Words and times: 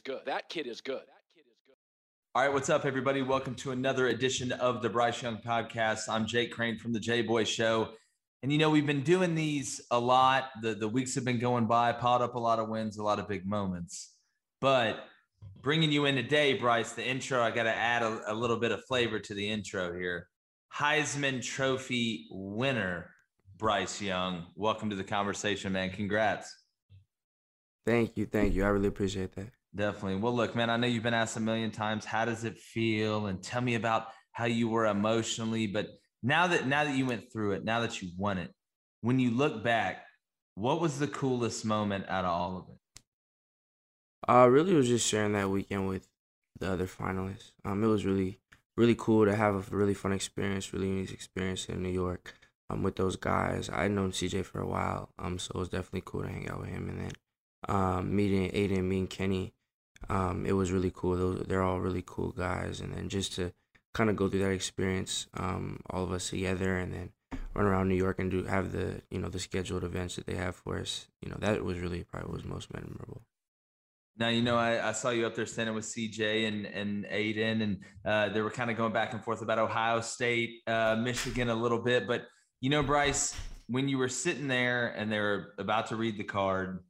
Is 0.00 0.02
good. 0.02 0.24
That 0.24 0.48
kid 0.48 0.66
is 0.66 0.80
good. 0.80 0.94
That 0.94 1.24
kid 1.34 1.40
is 1.40 1.58
good. 1.66 1.74
All 2.34 2.42
right, 2.42 2.50
what's 2.50 2.70
up, 2.70 2.86
everybody? 2.86 3.20
Welcome 3.20 3.54
to 3.56 3.72
another 3.72 4.06
edition 4.06 4.50
of 4.52 4.80
the 4.80 4.88
Bryce 4.88 5.20
Young 5.20 5.36
Podcast. 5.36 6.08
I'm 6.08 6.26
Jake 6.26 6.52
Crain 6.52 6.78
from 6.78 6.94
the 6.94 7.00
J 7.00 7.20
Boy 7.20 7.44
Show. 7.44 7.90
And 8.42 8.50
you 8.50 8.56
know, 8.56 8.70
we've 8.70 8.86
been 8.86 9.02
doing 9.02 9.34
these 9.34 9.78
a 9.90 10.00
lot. 10.00 10.44
The, 10.62 10.72
the 10.74 10.88
weeks 10.88 11.14
have 11.16 11.26
been 11.26 11.38
going 11.38 11.66
by, 11.66 11.92
piled 11.92 12.22
up 12.22 12.34
a 12.34 12.38
lot 12.38 12.58
of 12.58 12.70
wins, 12.70 12.96
a 12.96 13.02
lot 13.02 13.18
of 13.18 13.28
big 13.28 13.46
moments. 13.46 14.14
But 14.62 15.04
bringing 15.60 15.92
you 15.92 16.06
in 16.06 16.14
today, 16.14 16.54
Bryce, 16.54 16.92
the 16.92 17.06
intro, 17.06 17.42
I 17.42 17.50
got 17.50 17.64
to 17.64 17.74
add 17.74 18.02
a, 18.02 18.22
a 18.28 18.32
little 18.32 18.56
bit 18.56 18.72
of 18.72 18.82
flavor 18.86 19.18
to 19.18 19.34
the 19.34 19.50
intro 19.50 19.92
here. 19.92 20.28
Heisman 20.74 21.44
Trophy 21.44 22.26
winner, 22.30 23.10
Bryce 23.58 24.00
Young. 24.00 24.46
Welcome 24.56 24.88
to 24.88 24.96
the 24.96 25.04
conversation, 25.04 25.74
man. 25.74 25.90
Congrats. 25.90 26.56
Thank 27.84 28.16
you, 28.16 28.24
thank 28.24 28.54
you. 28.54 28.64
I 28.64 28.68
really 28.68 28.88
appreciate 28.88 29.32
that. 29.32 29.50
Definitely. 29.74 30.16
Well, 30.16 30.34
look, 30.34 30.56
man, 30.56 30.68
I 30.68 30.76
know 30.76 30.86
you've 30.86 31.02
been 31.02 31.14
asked 31.14 31.36
a 31.36 31.40
million 31.40 31.70
times, 31.70 32.04
how 32.04 32.24
does 32.24 32.44
it 32.44 32.58
feel? 32.58 33.26
And 33.26 33.42
tell 33.42 33.60
me 33.60 33.76
about 33.76 34.08
how 34.32 34.46
you 34.46 34.68
were 34.68 34.86
emotionally. 34.86 35.66
But 35.66 35.88
now 36.22 36.48
that 36.48 36.66
now 36.66 36.84
that 36.84 36.96
you 36.96 37.06
went 37.06 37.32
through 37.32 37.52
it, 37.52 37.64
now 37.64 37.80
that 37.80 38.02
you 38.02 38.10
won 38.16 38.38
it, 38.38 38.52
when 39.00 39.18
you 39.18 39.30
look 39.30 39.62
back, 39.62 40.04
what 40.54 40.80
was 40.80 40.98
the 40.98 41.06
coolest 41.06 41.64
moment 41.64 42.06
out 42.08 42.24
of 42.24 42.30
all 42.30 42.56
of 42.56 42.64
it? 42.68 42.80
Uh, 44.28 44.48
really 44.48 44.74
was 44.74 44.88
just 44.88 45.08
sharing 45.08 45.32
that 45.32 45.48
weekend 45.48 45.88
with 45.88 46.08
the 46.58 46.72
other 46.72 46.86
finalists. 46.86 47.52
Um, 47.64 47.82
it 47.82 47.86
was 47.86 48.04
really, 48.04 48.40
really 48.76 48.94
cool 48.94 49.24
to 49.24 49.34
have 49.34 49.54
a 49.54 49.76
really 49.76 49.94
fun 49.94 50.12
experience, 50.12 50.72
really 50.72 50.88
unique 50.88 51.12
experience 51.12 51.66
in 51.66 51.82
New 51.82 51.90
York. 51.90 52.34
Um, 52.68 52.82
with 52.82 52.96
those 52.96 53.16
guys, 53.16 53.68
I'd 53.72 53.90
known 53.90 54.12
CJ 54.12 54.44
for 54.44 54.60
a 54.60 54.66
while. 54.66 55.10
Um, 55.18 55.38
so 55.38 55.52
it 55.54 55.58
was 55.58 55.68
definitely 55.70 56.02
cool 56.04 56.22
to 56.22 56.28
hang 56.28 56.48
out 56.48 56.60
with 56.60 56.68
him. 56.68 56.88
And 56.88 57.00
then, 57.00 57.12
um, 57.68 58.14
meeting 58.14 58.50
Aidan, 58.52 58.88
meeting 58.88 59.08
Kenny, 59.08 59.54
um, 60.08 60.46
it 60.46 60.52
was 60.52 60.72
really 60.72 60.92
cool. 60.94 61.16
Those, 61.16 61.46
they're 61.46 61.62
all 61.62 61.80
really 61.80 62.04
cool 62.04 62.30
guys. 62.30 62.80
And 62.80 62.94
then 62.94 63.08
just 63.08 63.34
to 63.34 63.52
kind 63.94 64.10
of 64.10 64.16
go 64.16 64.28
through 64.28 64.40
that 64.40 64.52
experience, 64.52 65.26
um, 65.34 65.80
all 65.90 66.04
of 66.04 66.12
us 66.12 66.30
together, 66.30 66.76
and 66.76 66.92
then 66.92 67.10
run 67.54 67.66
around 67.66 67.88
New 67.88 67.96
York 67.96 68.18
and 68.18 68.30
do 68.30 68.44
have 68.44 68.72
the 68.72 69.02
you 69.10 69.18
know 69.18 69.28
the 69.28 69.38
scheduled 69.38 69.84
events 69.84 70.16
that 70.16 70.26
they 70.26 70.36
have 70.36 70.56
for 70.56 70.78
us. 70.78 71.08
You 71.20 71.30
know 71.30 71.36
that 71.40 71.64
was 71.64 71.78
really 71.78 72.04
probably 72.04 72.32
was 72.32 72.44
most 72.44 72.72
memorable. 72.72 73.22
Now, 74.20 74.28
you 74.28 74.42
know, 74.42 74.56
I, 74.56 74.90
I 74.90 74.92
saw 74.92 75.10
you 75.10 75.26
up 75.26 75.34
there 75.34 75.46
standing 75.46 75.74
with 75.74 75.86
CJ 75.86 76.46
and, 76.46 76.66
and 76.66 77.06
Aidan, 77.08 77.62
and 77.62 77.78
uh, 78.04 78.28
they 78.28 78.42
were 78.42 78.50
kind 78.50 78.70
of 78.70 78.76
going 78.76 78.92
back 78.92 79.14
and 79.14 79.24
forth 79.24 79.40
about 79.40 79.58
Ohio 79.58 80.02
State, 80.02 80.60
uh, 80.66 80.94
Michigan 80.96 81.48
a 81.48 81.54
little 81.54 81.78
bit. 81.78 82.06
But, 82.06 82.26
you 82.60 82.68
know, 82.68 82.82
Bryce, 82.82 83.34
when 83.66 83.88
you 83.88 83.96
were 83.96 84.10
sitting 84.10 84.46
there 84.46 84.88
and 84.88 85.10
they 85.10 85.18
were 85.18 85.54
about 85.56 85.86
to 85.86 85.96
read 85.96 86.18
the 86.18 86.24
card, 86.24 86.80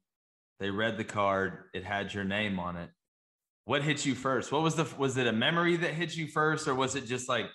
they 0.59 0.71
read 0.71 0.97
the 0.97 1.04
card, 1.04 1.66
it 1.72 1.84
had 1.84 2.12
your 2.12 2.25
name 2.25 2.59
on 2.59 2.77
it. 2.77 2.91
What 3.65 3.82
hit 3.82 4.04
you 4.04 4.15
first? 4.15 4.53
What 4.53 4.62
was 4.62 4.75
the, 4.75 4.87
was 4.98 5.16
it 5.16 5.26
a 5.26 5.32
memory 5.32 5.76
that 5.76 5.94
hit 5.94 6.16
you 6.16 6.26
first, 6.26 6.66
or 6.66 6.75
was 6.75 6.97
it 6.97 7.06
just 7.06 7.28
like 7.28 7.47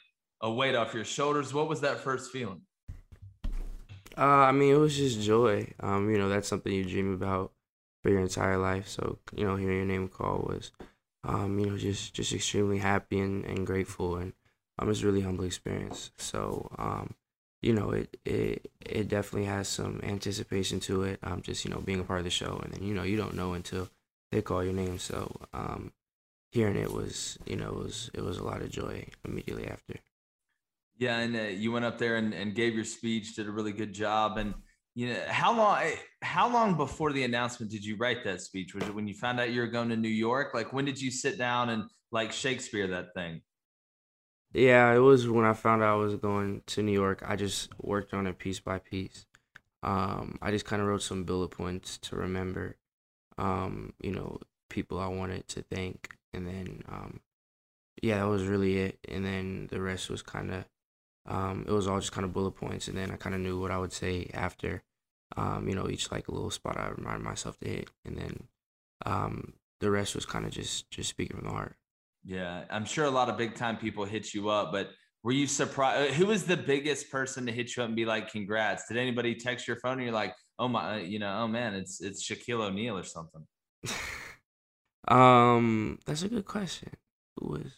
a 0.42 0.52
weight 0.52 0.76
off 0.76 0.94
your 0.94 1.06
shoulders? 1.06 1.54
What 1.54 1.68
was 1.68 1.82
that 1.82 2.00
first 2.00 2.32
feeling? 2.32 2.62
Uh, 4.18 4.22
I 4.22 4.52
mean, 4.52 4.74
it 4.74 4.78
was 4.78 4.96
just 4.96 5.22
joy. 5.22 5.74
Um, 5.82 6.10
you 6.10 6.18
know, 6.18 6.30
that's 6.30 6.48
something 6.48 6.72
you 6.72 6.86
dream 6.86 7.14
about 7.14 7.52
for 8.02 8.10
your 8.12 8.22
entire 8.22 8.58
life. 8.58 8.88
So, 8.88 9.20
you 9.36 9.46
know, 9.46 9.56
hearing 9.56 9.78
your 9.78 9.86
name 9.86 10.08
called 10.08 10.48
was, 10.48 10.72
um, 11.24 11.60
you 11.60 11.66
know, 11.66 11.78
just 11.78 12.14
just 12.14 12.32
extremely 12.32 12.78
happy 12.78 13.20
and, 13.20 13.44
and 13.46 13.66
grateful, 13.66 14.16
and 14.16 14.34
um, 14.80 14.90
it's 14.90 15.04
really 15.04 15.22
humble 15.22 15.44
experience. 15.44 16.12
So, 16.18 16.70
um, 16.78 17.16
you 17.62 17.74
know, 17.74 17.92
it 17.92 18.16
it 18.24 18.72
it 18.86 19.08
definitely 19.10 19.48
has 19.48 19.68
some 19.68 20.00
anticipation 20.04 20.80
to 20.82 21.04
it. 21.04 21.20
Um, 21.24 21.42
just 21.42 21.66
you 21.66 21.72
know, 21.72 21.80
being 21.80 22.00
a 22.00 22.04
part 22.04 22.20
of 22.20 22.26
the 22.26 22.30
show, 22.30 22.62
and 22.64 22.74
then 22.74 22.84
you 22.84 22.94
know, 22.94 23.04
you 23.04 23.18
don't 23.18 23.36
know 23.36 23.54
until 23.54 23.90
they 24.32 24.42
call 24.42 24.64
your 24.64 24.74
name. 24.74 24.98
So, 25.00 25.32
um, 25.54 25.92
hearing 26.52 26.78
it 26.78 26.92
was, 26.92 27.38
you 27.46 27.56
know, 27.56 27.70
it 27.70 27.76
was 27.76 28.12
it 28.14 28.22
was 28.22 28.38
a 28.38 28.44
lot 28.44 28.62
of 28.62 28.70
joy 28.70 29.06
immediately 29.26 29.68
after. 29.68 29.96
Yeah, 30.98 31.20
and 31.20 31.36
uh, 31.36 31.42
you 31.42 31.72
went 31.72 31.86
up 31.86 31.98
there 31.98 32.16
and, 32.16 32.34
and 32.34 32.56
gave 32.56 32.74
your 32.74 32.86
speech, 32.86 33.36
did 33.36 33.48
a 33.48 33.52
really 33.52 33.74
good 33.74 33.94
job. 33.94 34.38
And 34.38 34.54
you 34.94 35.10
know, 35.10 35.20
how 35.28 35.56
long 35.56 35.92
how 36.22 36.52
long 36.52 36.78
before 36.78 37.12
the 37.12 37.24
announcement 37.24 37.72
did 37.72 37.84
you 37.84 37.98
write 37.98 38.24
that 38.24 38.42
speech? 38.42 38.74
Was 38.74 38.86
it 38.86 38.96
when 38.96 39.08
you 39.08 39.14
found 39.14 39.40
out 39.40 39.52
you 39.52 39.60
were 39.62 39.68
going 39.68 39.90
to 39.90 39.98
New 39.98 40.08
York? 40.08 40.54
Like 40.54 40.72
when 40.72 40.86
did 40.86 41.02
you 41.02 41.12
sit 41.12 41.38
down 41.38 41.70
and 41.70 41.84
like 42.12 42.32
Shakespeare 42.32 42.88
that 42.88 43.14
thing? 43.14 43.42
Yeah, 44.54 44.94
it 44.94 45.00
was 45.00 45.28
when 45.28 45.44
I 45.44 45.52
found 45.52 45.84
out 45.84 45.96
I 45.96 45.96
was 45.96 46.16
going 46.16 46.62
to 46.68 46.82
New 46.82 46.94
York. 46.94 47.22
I 47.28 47.36
just 47.36 47.70
worked 47.78 48.14
on 48.14 48.26
it 48.26 48.38
piece 48.38 48.62
by 48.62 48.80
piece. 48.80 49.26
Um, 49.84 50.38
I 50.42 50.50
just 50.52 50.64
kind 50.64 50.82
of 50.82 50.88
wrote 50.88 51.02
some 51.02 51.26
bullet 51.26 51.50
points 51.50 51.98
to 52.00 52.16
remember, 52.16 52.78
um, 53.38 53.94
you 54.00 54.12
know, 54.12 54.40
people 54.70 55.00
I 55.00 55.08
wanted 55.08 55.48
to 55.50 55.62
thank, 55.64 56.16
and 56.34 56.48
then, 56.48 56.84
um, 56.88 57.22
yeah, 58.02 58.20
that 58.20 58.30
was 58.30 58.46
really 58.46 58.78
it. 58.78 59.00
And 59.08 59.26
then 59.26 59.68
the 59.72 59.82
rest 59.82 60.10
was 60.10 60.22
kind 60.22 60.52
of, 60.52 60.66
um, 61.26 61.66
it 61.68 61.72
was 61.72 61.88
all 61.88 62.00
just 62.00 62.12
kind 62.12 62.26
of 62.26 62.34
bullet 62.34 62.52
points, 62.52 62.88
and 62.88 62.98
then 62.98 63.12
I 63.12 63.16
kind 63.18 63.36
of 63.36 63.42
knew 63.42 63.60
what 63.60 63.72
I 63.72 63.78
would 63.78 63.94
say 63.94 64.30
after, 64.34 64.84
um, 65.38 65.68
you 65.68 65.76
know, 65.76 65.90
each 65.90 66.12
like 66.12 66.30
little 66.30 66.52
spot 66.52 66.78
I 66.78 66.90
reminded 66.90 67.24
myself 67.24 67.58
to 67.60 67.70
hit, 67.70 67.90
and 68.06 68.18
then, 68.18 68.48
um, 69.06 69.54
the 69.82 69.92
rest 69.92 70.16
was 70.16 70.26
kind 70.26 70.46
of 70.46 70.52
just 70.52 70.90
just 70.90 71.10
speaking 71.10 71.38
from 71.38 71.46
the 71.48 71.54
heart. 71.54 71.76
Yeah, 72.24 72.66
I'm 72.70 72.86
sure 72.86 73.06
a 73.06 73.12
lot 73.12 73.30
of 73.30 73.38
big 73.38 73.56
time 73.56 73.78
people 73.78 74.06
hit 74.06 74.34
you 74.34 74.50
up, 74.50 74.72
but 74.72 74.90
were 75.24 75.32
you 75.32 75.48
surprised? 75.48 76.14
Who 76.16 76.28
was 76.28 76.46
the 76.46 76.58
biggest 76.58 77.12
person 77.12 77.46
to 77.46 77.52
hit 77.52 77.76
you 77.76 77.84
up 77.84 77.88
and 77.88 77.96
be 77.96 78.06
like, 78.06 78.32
"Congrats"? 78.32 78.88
Did 78.88 78.98
anybody 78.98 79.36
text 79.36 79.68
your 79.68 79.78
phone 79.78 79.94
and 79.94 80.04
you're 80.04 80.14
like, 80.14 80.34
"Oh 80.60 80.68
my," 80.68 81.00
you 81.00 81.20
know, 81.20 81.42
"Oh 81.44 81.48
man, 81.48 81.76
it's 81.76 82.02
it's 82.02 82.24
Shaquille 82.24 82.62
O'Neal 82.62 82.98
or 82.98 83.04
something"? 83.04 83.46
Um, 85.08 86.00
that's 86.06 86.24
a 86.24 86.30
good 86.30 86.46
question. 86.46 86.90
Who 87.38 87.50
was? 87.50 87.72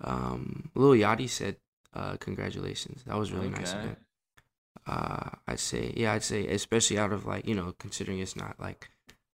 Um, 0.00 0.70
Lil 0.74 1.00
Yachty 1.00 1.28
said, 1.28 1.56
uh, 1.92 2.16
"Congratulations." 2.18 3.04
That 3.04 3.16
was 3.18 3.32
really 3.32 3.50
nice 3.50 3.72
of 3.72 3.82
him. 3.82 3.96
Uh, 4.86 5.30
I'd 5.46 5.60
say, 5.60 5.92
yeah, 5.96 6.12
I'd 6.12 6.24
say, 6.24 6.46
especially 6.48 6.98
out 6.98 7.12
of 7.12 7.26
like 7.26 7.46
you 7.46 7.54
know, 7.54 7.74
considering 7.78 8.18
it's 8.18 8.36
not 8.36 8.58
like 8.60 8.90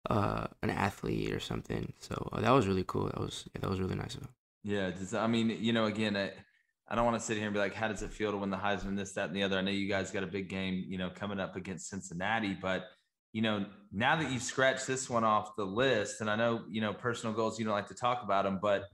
uh 0.10 0.48
an 0.62 0.70
athlete 0.70 1.34
or 1.34 1.40
something. 1.40 1.94
So 2.00 2.30
uh, 2.32 2.42
that 2.42 2.52
was 2.52 2.68
really 2.68 2.84
cool. 2.86 3.06
That 3.06 3.20
was 3.20 3.46
yeah, 3.54 3.62
that 3.62 3.70
was 3.70 3.80
really 3.80 3.96
nice 3.96 4.16
of 4.16 4.24
him. 4.24 4.30
Yeah, 4.64 4.92
I 5.14 5.28
mean, 5.28 5.50
you 5.50 5.72
know, 5.72 5.86
again, 5.86 6.18
I, 6.18 6.32
I 6.90 6.96
don't 6.96 7.06
want 7.06 7.20
to 7.20 7.24
sit 7.24 7.38
here 7.38 7.46
and 7.46 7.54
be 7.54 7.60
like, 7.60 7.76
how 7.76 7.88
does 7.88 8.02
it 8.02 8.12
feel 8.12 8.32
to 8.32 8.38
win 8.38 8.50
the 8.50 8.58
Heisman, 8.58 8.98
this, 8.98 9.12
that, 9.14 9.28
and 9.28 9.36
the 9.36 9.44
other? 9.44 9.58
I 9.58 9.62
know 9.62 9.70
you 9.70 9.88
guys 9.88 10.10
got 10.10 10.24
a 10.24 10.28
big 10.28 10.50
game, 10.50 10.86
you 10.88 10.98
know, 10.98 11.12
coming 11.12 11.40
up 11.40 11.56
against 11.56 11.88
Cincinnati, 11.90 12.58
but 12.60 12.86
you 13.32 13.44
know, 13.44 13.66
now 13.92 14.16
that 14.16 14.32
you've 14.32 14.42
scratched 14.42 14.88
this 14.88 15.08
one 15.08 15.24
off 15.24 15.56
the 15.56 15.66
list, 15.66 16.22
and 16.22 16.30
I 16.30 16.36
know, 16.36 16.64
you 16.68 16.82
know, 16.82 16.94
personal 16.94 17.36
goals, 17.36 17.60
you 17.60 17.66
don't 17.66 17.76
like 17.76 17.90
to 17.90 17.94
talk 17.94 18.24
about 18.24 18.44
them, 18.44 18.60
but 18.60 18.86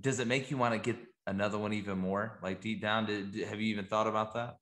does 0.00 0.18
it 0.18 0.26
make 0.26 0.50
you 0.50 0.56
want 0.56 0.74
to 0.74 0.80
get 0.80 1.00
another 1.28 1.56
one 1.56 1.72
even 1.72 1.98
more? 1.98 2.38
Like 2.42 2.60
deep 2.60 2.82
down, 2.82 3.06
did, 3.06 3.34
have 3.48 3.60
you 3.60 3.68
even 3.68 3.86
thought 3.86 4.08
about 4.08 4.34
that? 4.34 4.56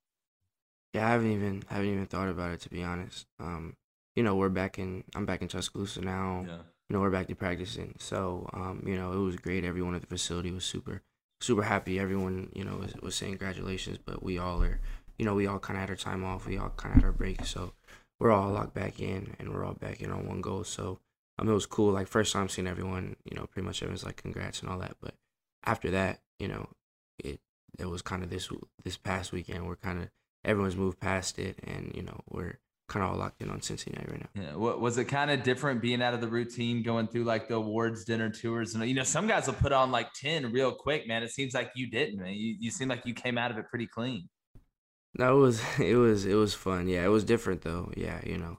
Yeah, 0.92 1.06
I 1.06 1.10
haven't 1.12 1.32
even 1.32 1.62
haven't 1.68 1.88
even 1.88 2.06
thought 2.06 2.28
about 2.28 2.52
it 2.52 2.60
to 2.60 2.68
be 2.68 2.82
honest. 2.82 3.26
Um, 3.40 3.74
you 4.14 4.22
know, 4.22 4.36
we're 4.36 4.50
back 4.50 4.78
in 4.78 5.02
I'm 5.16 5.26
back 5.26 5.42
in 5.42 5.48
Tuscaloosa 5.48 6.02
now. 6.02 6.44
Yeah. 6.46 6.58
You 6.88 6.94
know, 6.94 7.00
we're 7.00 7.10
back 7.10 7.28
to 7.28 7.34
practicing. 7.34 7.96
So, 7.98 8.48
um, 8.52 8.84
you 8.86 8.96
know, 8.96 9.12
it 9.12 9.16
was 9.16 9.36
great. 9.36 9.64
Everyone 9.64 9.94
at 9.94 10.02
the 10.02 10.06
facility 10.06 10.52
was 10.52 10.64
super 10.64 11.02
super 11.44 11.62
happy. 11.62 11.98
Everyone, 11.98 12.50
you 12.54 12.64
know, 12.64 12.76
was, 12.76 12.94
was 13.02 13.14
saying 13.14 13.32
congratulations, 13.32 13.98
but 14.04 14.22
we 14.22 14.38
all 14.38 14.62
are, 14.62 14.80
you 15.18 15.24
know, 15.24 15.34
we 15.34 15.46
all 15.46 15.58
kind 15.58 15.76
of 15.76 15.82
had 15.82 15.90
our 15.90 15.96
time 15.96 16.24
off. 16.24 16.46
We 16.46 16.58
all 16.58 16.72
kind 16.76 16.94
of 16.94 17.02
had 17.02 17.06
our 17.06 17.12
break. 17.12 17.44
So, 17.46 17.72
we're 18.20 18.32
all 18.32 18.50
locked 18.52 18.74
back 18.74 19.00
in 19.00 19.34
and 19.38 19.52
we're 19.52 19.64
all 19.64 19.74
back 19.74 20.00
in 20.00 20.10
on 20.10 20.26
one 20.26 20.40
goal. 20.40 20.64
So, 20.64 21.00
um, 21.38 21.48
it 21.48 21.52
was 21.52 21.66
cool. 21.66 21.92
Like 21.92 22.06
first 22.06 22.32
time 22.32 22.48
seeing 22.48 22.68
everyone, 22.68 23.16
you 23.24 23.36
know, 23.36 23.46
pretty 23.46 23.66
much 23.66 23.82
everyone's 23.82 24.04
like 24.04 24.16
congrats 24.16 24.60
and 24.60 24.70
all 24.70 24.78
that. 24.78 24.96
But 25.00 25.14
after 25.64 25.90
that, 25.90 26.20
you 26.38 26.48
know, 26.48 26.68
it 27.18 27.40
it 27.78 27.86
was 27.86 28.02
kind 28.02 28.22
of 28.22 28.30
this 28.30 28.48
this 28.84 28.96
past 28.96 29.32
weekend. 29.32 29.66
We're 29.66 29.76
kind 29.76 30.02
of 30.02 30.10
everyone's 30.44 30.76
moved 30.76 31.00
past 31.00 31.38
it, 31.38 31.58
and 31.64 31.92
you 31.94 32.02
know 32.02 32.20
we're 32.28 32.58
kind 32.88 33.04
of 33.04 33.12
all 33.12 33.16
locked 33.16 33.40
in 33.40 33.50
on 33.50 33.62
Cincinnati 33.62 34.10
right 34.10 34.20
now. 34.20 34.42
Yeah. 34.42 34.56
What 34.56 34.80
was 34.80 34.98
it 34.98 35.06
kind 35.06 35.30
of 35.30 35.42
different 35.42 35.80
being 35.80 36.02
out 36.02 36.14
of 36.14 36.20
the 36.20 36.28
routine, 36.28 36.82
going 36.82 37.08
through 37.08 37.24
like 37.24 37.48
the 37.48 37.54
awards 37.54 38.04
dinner 38.04 38.30
tours? 38.30 38.74
And 38.74 38.86
you 38.86 38.94
know, 38.94 39.04
some 39.04 39.26
guys 39.26 39.46
will 39.46 39.54
put 39.54 39.72
on 39.72 39.90
like 39.90 40.12
10 40.14 40.52
real 40.52 40.72
quick, 40.72 41.08
man. 41.08 41.22
It 41.22 41.30
seems 41.30 41.54
like 41.54 41.70
you 41.74 41.90
didn't, 41.90 42.18
man. 42.18 42.34
You, 42.34 42.56
you 42.58 42.70
seem 42.70 42.88
like 42.88 43.06
you 43.06 43.14
came 43.14 43.38
out 43.38 43.50
of 43.50 43.58
it 43.58 43.66
pretty 43.68 43.86
clean. 43.86 44.28
No, 45.16 45.36
it 45.36 45.40
was 45.40 45.62
it 45.78 45.96
was 45.96 46.26
it 46.26 46.34
was 46.34 46.54
fun. 46.54 46.88
Yeah, 46.88 47.04
it 47.04 47.10
was 47.10 47.24
different 47.24 47.62
though. 47.62 47.90
Yeah, 47.96 48.20
you 48.24 48.38
know, 48.38 48.58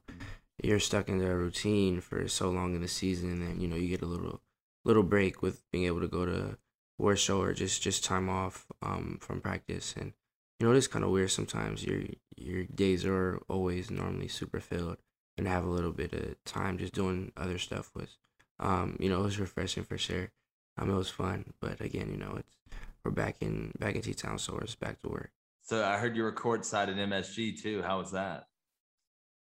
you're 0.64 0.80
stuck 0.80 1.10
in 1.10 1.22
a 1.22 1.36
routine 1.36 2.02
for 2.02 2.28
so 2.28 2.50
long 2.50 2.76
in 2.76 2.82
the 2.82 2.88
season, 2.88 3.32
and 3.32 3.42
then 3.42 3.60
you 3.60 3.68
know 3.68 3.76
you 3.76 3.90
get 3.90 4.02
a 4.02 4.08
little 4.08 4.42
little 4.84 5.04
break 5.04 5.42
with 5.42 5.64
being 5.72 5.86
able 5.86 6.02
to 6.02 6.08
go 6.08 6.26
to 6.26 6.58
war 6.98 7.16
show 7.16 7.42
or 7.42 7.54
just 7.54 7.82
just 7.82 8.04
time 8.04 8.30
off 8.30 8.66
um 8.82 9.18
from 9.22 9.42
practice, 9.42 9.94
and 10.00 10.14
you 10.60 10.66
know 10.66 10.74
it 10.74 10.78
is 10.78 10.88
kind 10.88 11.06
of 11.06 11.12
weird 11.12 11.32
sometimes. 11.32 11.84
Your 11.84 12.04
your 12.38 12.64
days 12.66 13.06
are 13.06 13.42
always 13.50 13.92
normally 13.92 14.28
super 14.28 14.60
filled, 14.60 14.98
and 15.38 15.48
have 15.48 15.66
a 15.66 15.70
little 15.70 15.92
bit 15.92 16.14
of 16.14 16.44
time 16.46 16.78
just 16.78 16.94
doing 16.94 17.32
other 17.36 17.58
stuff 17.58 17.92
was, 17.96 18.18
um, 18.60 18.98
you 19.00 19.10
know, 19.10 19.20
it 19.22 19.24
was 19.24 19.40
refreshing 19.40 19.84
for 19.84 19.98
sure. 19.98 20.32
Um, 20.78 20.90
it 20.90 20.96
was 20.96 21.10
fun, 21.10 21.54
but 21.62 21.80
again, 21.82 22.10
you 22.10 22.18
know, 22.18 22.36
it's 22.38 22.56
we're 23.04 23.12
back 23.12 23.38
in 23.42 23.72
back 23.80 23.96
in 23.96 24.02
T 24.02 24.14
Town, 24.14 24.40
so 24.40 24.58
it's 24.60 24.76
back 24.76 25.02
to 25.02 25.10
work. 25.10 25.32
So 25.62 25.84
I 25.84 25.98
heard 25.98 26.16
you 26.16 26.24
were 26.24 26.32
courtside 26.34 26.90
at 26.90 26.96
MSG 26.96 27.62
too. 27.62 27.82
How 27.82 28.00
was 28.00 28.12
that? 28.12 28.48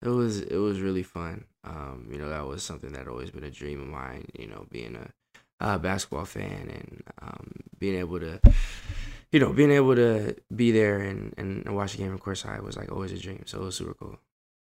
It 0.03 0.09
was 0.09 0.41
it 0.41 0.57
was 0.57 0.81
really 0.81 1.03
fun. 1.03 1.45
Um, 1.65 2.09
you 2.11 2.19
know, 2.19 2.29
that 2.29 2.47
was 2.47 2.63
something 2.63 2.93
that 2.93 3.07
always 3.09 3.31
been 3.31 3.45
a 3.45 3.51
dream 3.51 3.81
of 3.81 3.89
mine. 3.89 4.27
You 4.39 4.49
know, 4.49 4.67
being 4.71 4.97
a, 4.97 5.11
uh 5.65 5.79
basketball 5.79 6.25
fan 6.25 6.69
and 6.71 7.03
um, 7.23 7.53
being 7.79 7.95
able 7.99 8.19
to, 8.21 8.41
you 9.33 9.41
know, 9.41 9.53
being 9.53 9.73
able 9.73 9.95
to 9.97 10.37
be 10.55 10.71
there 10.71 10.99
and, 10.99 11.35
and 11.39 11.75
watch 11.75 11.95
a 11.95 11.99
game 11.99 12.13
of 12.13 12.21
course 12.21 12.45
I 12.47 12.61
was 12.61 12.77
like 12.77 12.93
always 12.93 13.13
a 13.13 13.19
dream. 13.19 13.45
So 13.47 13.63
it 13.63 13.65
was 13.65 13.77
super 13.77 13.95
cool. 13.95 14.19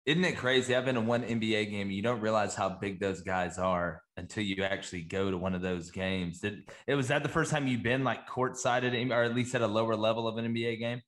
Isn't 0.06 0.24
it 0.25 0.38
crazy? 0.38 0.75
I've 0.75 0.86
been 0.86 0.95
to 0.95 1.01
one 1.01 1.24
NBA 1.24 1.69
game. 1.69 1.92
You 1.92 2.01
don't 2.01 2.21
realize 2.21 2.56
how 2.56 2.69
big 2.69 3.00
those 3.00 3.21
guys 3.21 3.60
are 3.60 4.01
until 4.18 4.44
you 4.44 4.63
actually 4.63 5.04
go 5.04 5.30
to 5.30 5.38
one 5.38 5.54
of 5.54 5.62
those 5.62 5.92
games. 5.92 6.39
Did 6.39 6.69
it 6.88 6.95
was 6.95 7.10
that 7.10 7.21
the 7.24 7.30
first 7.30 7.51
time 7.51 7.68
you've 7.68 7.83
been 7.83 8.04
like 8.04 8.27
courtside 8.27 8.83
at, 8.83 9.12
or 9.12 9.24
at 9.24 9.36
least 9.36 9.54
at 9.56 9.62
a 9.62 9.68
lower 9.68 9.95
level 9.95 10.27
of 10.27 10.38
an 10.38 10.54
NBA 10.54 10.80
game? 10.80 11.01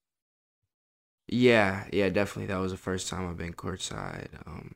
Yeah, 1.27 1.87
yeah, 1.93 2.09
definitely. 2.09 2.47
That 2.47 2.59
was 2.59 2.71
the 2.71 2.77
first 2.77 3.07
time 3.07 3.29
I've 3.29 3.37
been 3.37 3.53
courtside. 3.53 4.27
Um, 4.45 4.75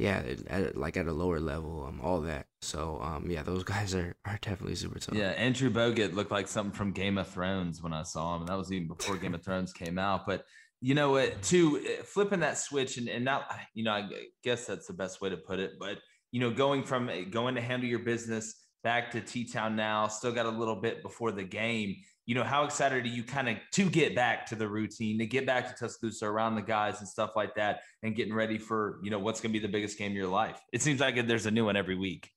yeah, 0.00 0.22
at, 0.46 0.76
like 0.76 0.96
at 0.96 1.06
a 1.06 1.12
lower 1.12 1.38
level, 1.38 1.84
um, 1.86 2.00
all 2.02 2.22
that. 2.22 2.46
So, 2.62 2.98
um, 3.02 3.30
yeah, 3.30 3.42
those 3.42 3.64
guys 3.74 3.94
are, 3.94 4.16
are 4.24 4.38
definitely 4.40 4.74
super 4.74 4.98
tough. 4.98 5.14
Yeah, 5.14 5.30
Andrew 5.30 5.70
Bogut 5.70 6.14
looked 6.14 6.30
like 6.30 6.48
something 6.48 6.72
from 6.72 6.92
Game 6.92 7.18
of 7.18 7.28
Thrones 7.28 7.82
when 7.82 7.92
I 7.92 8.02
saw 8.02 8.34
him. 8.34 8.42
And 8.42 8.48
that 8.48 8.56
was 8.56 8.72
even 8.72 8.88
before 8.88 9.16
Game 9.16 9.34
of 9.34 9.44
Thrones 9.44 9.72
came 9.72 9.98
out. 9.98 10.26
But 10.26 10.44
you 10.80 10.94
know 10.94 11.10
what, 11.10 11.42
too, 11.42 11.82
eh, 11.86 12.02
flipping 12.02 12.40
that 12.40 12.56
switch 12.56 12.96
and, 12.96 13.08
and 13.08 13.24
not, 13.24 13.44
you 13.74 13.84
know, 13.84 13.92
I 13.92 14.08
guess 14.42 14.66
that's 14.66 14.86
the 14.86 14.94
best 14.94 15.20
way 15.20 15.28
to 15.28 15.36
put 15.36 15.58
it. 15.58 15.72
But, 15.78 15.98
you 16.32 16.40
know, 16.40 16.50
going 16.50 16.82
from 16.82 17.10
eh, 17.10 17.24
going 17.24 17.54
to 17.56 17.60
handle 17.60 17.88
your 17.88 17.98
business 17.98 18.54
back 18.82 19.10
to 19.12 19.20
T 19.20 19.44
Town 19.44 19.76
now, 19.76 20.08
still 20.08 20.32
got 20.32 20.46
a 20.46 20.50
little 20.50 20.76
bit 20.76 21.02
before 21.02 21.32
the 21.32 21.44
game. 21.44 21.96
You 22.26 22.34
know, 22.34 22.44
how 22.44 22.64
excited 22.64 23.04
are 23.04 23.08
you 23.08 23.24
kind 23.24 23.48
of 23.48 23.56
to 23.72 23.90
get 23.90 24.14
back 24.14 24.46
to 24.46 24.54
the 24.54 24.68
routine, 24.68 25.18
to 25.18 25.26
get 25.26 25.46
back 25.46 25.68
to 25.68 25.74
Tuscaloosa 25.74 26.26
around 26.26 26.54
the 26.54 26.62
guys 26.62 27.00
and 27.00 27.08
stuff 27.08 27.32
like 27.34 27.54
that, 27.56 27.80
and 28.02 28.14
getting 28.14 28.34
ready 28.34 28.58
for, 28.58 29.00
you 29.02 29.10
know, 29.10 29.18
what's 29.18 29.40
going 29.40 29.52
to 29.52 29.58
be 29.58 29.64
the 29.64 29.72
biggest 29.72 29.98
game 29.98 30.12
of 30.12 30.16
your 30.16 30.28
life? 30.28 30.60
It 30.72 30.80
seems 30.80 31.00
like 31.00 31.26
there's 31.26 31.46
a 31.46 31.50
new 31.50 31.64
one 31.64 31.76
every 31.76 31.96
week. 31.96 32.30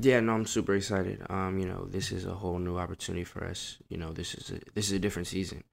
Yeah, 0.00 0.20
no, 0.20 0.34
I'm 0.34 0.46
super 0.46 0.76
excited. 0.76 1.26
Um, 1.28 1.58
you 1.58 1.66
know, 1.66 1.86
this 1.90 2.12
is 2.12 2.24
a 2.24 2.34
whole 2.34 2.60
new 2.60 2.78
opportunity 2.78 3.24
for 3.24 3.44
us. 3.44 3.78
You 3.88 3.96
know, 3.96 4.12
this 4.12 4.34
is 4.34 4.50
a 4.50 4.60
this 4.74 4.86
is 4.86 4.92
a 4.92 4.98
different 5.00 5.26
season. 5.26 5.64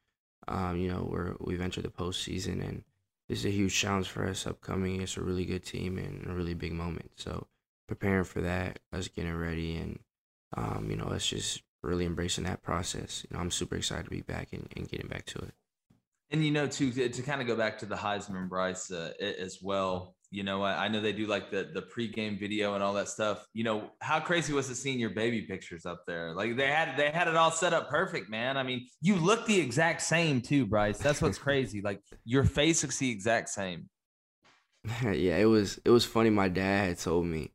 Um, 0.47 0.77
you 0.77 0.89
know, 0.89 1.07
we're 1.07 1.35
we've 1.39 1.61
entered 1.61 1.83
the 1.83 1.89
postseason, 1.89 2.67
and 2.67 2.83
this 3.29 3.39
is 3.39 3.45
a 3.45 3.51
huge 3.51 3.79
challenge 3.79 4.07
for 4.07 4.27
us 4.27 4.47
upcoming. 4.47 5.01
It's 5.01 5.17
a 5.17 5.21
really 5.21 5.45
good 5.45 5.63
team 5.63 5.99
and 5.99 6.25
a 6.27 6.33
really 6.33 6.55
big 6.55 6.73
moment. 6.73 7.11
So 7.17 7.45
preparing 7.87 8.23
for 8.23 8.41
that, 8.41 8.79
us 8.93 9.07
getting 9.07 9.35
ready, 9.35 9.75
and 9.75 9.99
um, 10.55 10.87
you 10.89 10.95
know, 10.95 11.05
us 11.05 11.25
just 11.25 11.63
really 11.83 12.05
embracing 12.05 12.43
that 12.45 12.63
process. 12.63 13.25
You 13.29 13.35
know, 13.35 13.41
I'm 13.41 13.51
super 13.51 13.75
excited 13.75 14.05
to 14.05 14.09
be 14.09 14.21
back 14.21 14.49
and, 14.53 14.67
and 14.75 14.89
getting 14.89 15.07
back 15.07 15.25
to 15.27 15.39
it. 15.39 15.53
And 16.31 16.43
you 16.43 16.51
know, 16.51 16.67
to 16.67 17.09
to 17.09 17.21
kind 17.21 17.41
of 17.41 17.47
go 17.47 17.55
back 17.55 17.77
to 17.79 17.85
the 17.85 17.95
Heisman 17.95 18.49
Bryce 18.49 18.91
uh, 18.91 19.13
as 19.21 19.59
well. 19.61 20.15
You 20.31 20.43
know, 20.43 20.63
I, 20.63 20.85
I 20.85 20.87
know 20.87 20.99
they 20.99 21.13
do 21.13 21.27
like 21.27 21.51
the 21.51 21.69
the 21.71 21.83
pregame 21.83 22.39
video 22.39 22.73
and 22.73 22.83
all 22.83 22.93
that 22.93 23.09
stuff. 23.09 23.45
You 23.53 23.63
know, 23.63 23.91
how 24.01 24.19
crazy 24.19 24.51
was 24.51 24.69
it 24.69 24.75
seeing 24.75 24.99
your 24.99 25.11
baby 25.11 25.43
pictures 25.43 25.85
up 25.85 26.01
there? 26.07 26.33
Like 26.33 26.57
they 26.57 26.67
had 26.67 26.97
they 26.97 27.11
had 27.11 27.27
it 27.27 27.35
all 27.35 27.51
set 27.51 27.73
up 27.73 27.89
perfect, 27.89 28.29
man. 28.29 28.57
I 28.57 28.63
mean, 28.63 28.87
you 29.01 29.15
look 29.15 29.45
the 29.45 29.59
exact 29.59 30.01
same 30.01 30.41
too, 30.41 30.65
Bryce. 30.65 30.97
That's 30.97 31.21
what's 31.21 31.37
crazy. 31.47 31.81
Like 31.81 32.01
your 32.25 32.43
face 32.43 32.81
looks 32.81 32.97
the 32.97 33.11
exact 33.11 33.49
same. 33.49 33.87
yeah, 35.03 35.37
it 35.37 35.45
was 35.47 35.79
it 35.85 35.91
was 35.91 36.05
funny. 36.05 36.31
My 36.31 36.49
dad 36.49 36.87
had 36.87 36.99
told 36.99 37.27
me, 37.27 37.51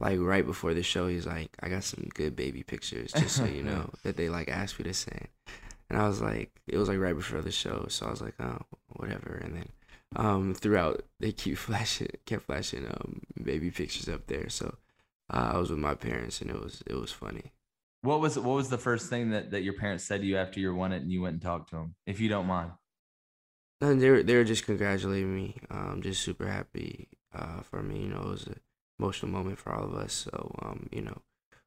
like 0.00 0.18
right 0.20 0.44
before 0.44 0.74
the 0.74 0.82
show, 0.82 1.06
he's 1.06 1.26
like, 1.26 1.56
"I 1.60 1.68
got 1.68 1.84
some 1.84 2.08
good 2.14 2.36
baby 2.36 2.62
pictures, 2.62 3.12
just 3.12 3.36
so 3.36 3.44
you 3.44 3.62
know 3.62 3.90
that 4.02 4.16
they 4.16 4.28
like 4.28 4.48
asked 4.48 4.78
me 4.78 4.84
to 4.84 4.94
send." 4.94 5.28
And 5.88 6.00
I 6.00 6.08
was 6.08 6.20
like, 6.20 6.50
it 6.66 6.76
was 6.76 6.88
like 6.88 6.98
right 6.98 7.16
before 7.16 7.42
the 7.42 7.52
show, 7.52 7.86
so 7.88 8.06
I 8.06 8.10
was 8.10 8.20
like, 8.20 8.34
"Oh, 8.40 8.58
whatever." 8.88 9.40
And 9.42 9.56
then 9.56 9.68
um, 10.16 10.54
throughout, 10.54 11.04
they 11.20 11.32
keep 11.32 11.58
flashing, 11.58 12.08
kept 12.26 12.44
flashing 12.44 12.86
um 12.86 13.22
baby 13.42 13.70
pictures 13.70 14.08
up 14.08 14.26
there. 14.26 14.48
So 14.48 14.76
uh, 15.32 15.52
I 15.54 15.58
was 15.58 15.70
with 15.70 15.78
my 15.78 15.94
parents, 15.94 16.40
and 16.40 16.50
it 16.50 16.60
was 16.60 16.82
it 16.86 16.94
was 16.94 17.12
funny. 17.12 17.52
What 18.02 18.20
was 18.20 18.38
what 18.38 18.56
was 18.56 18.68
the 18.68 18.78
first 18.78 19.08
thing 19.08 19.30
that, 19.30 19.52
that 19.52 19.62
your 19.62 19.74
parents 19.74 20.04
said 20.04 20.20
to 20.20 20.26
you 20.26 20.36
after 20.36 20.60
you 20.60 20.74
won 20.74 20.92
it 20.92 21.02
and 21.02 21.10
you 21.10 21.22
went 21.22 21.34
and 21.34 21.42
talked 21.42 21.70
to 21.70 21.76
them, 21.76 21.94
if 22.06 22.20
you 22.20 22.28
don't 22.28 22.46
mind? 22.46 22.72
And 23.80 24.00
they 24.00 24.10
were 24.10 24.22
they 24.22 24.36
were 24.36 24.44
just 24.44 24.66
congratulating 24.66 25.34
me. 25.34 25.56
Um, 25.70 26.00
just 26.02 26.22
super 26.22 26.46
happy 26.46 27.08
uh, 27.34 27.60
for 27.62 27.82
me. 27.82 28.02
You 28.02 28.08
know, 28.08 28.22
it 28.22 28.28
was 28.28 28.46
an 28.46 28.60
emotional 28.98 29.32
moment 29.32 29.58
for 29.58 29.72
all 29.72 29.84
of 29.84 29.94
us. 29.94 30.12
So 30.30 30.54
um, 30.62 30.88
you 30.92 31.02
know, 31.02 31.22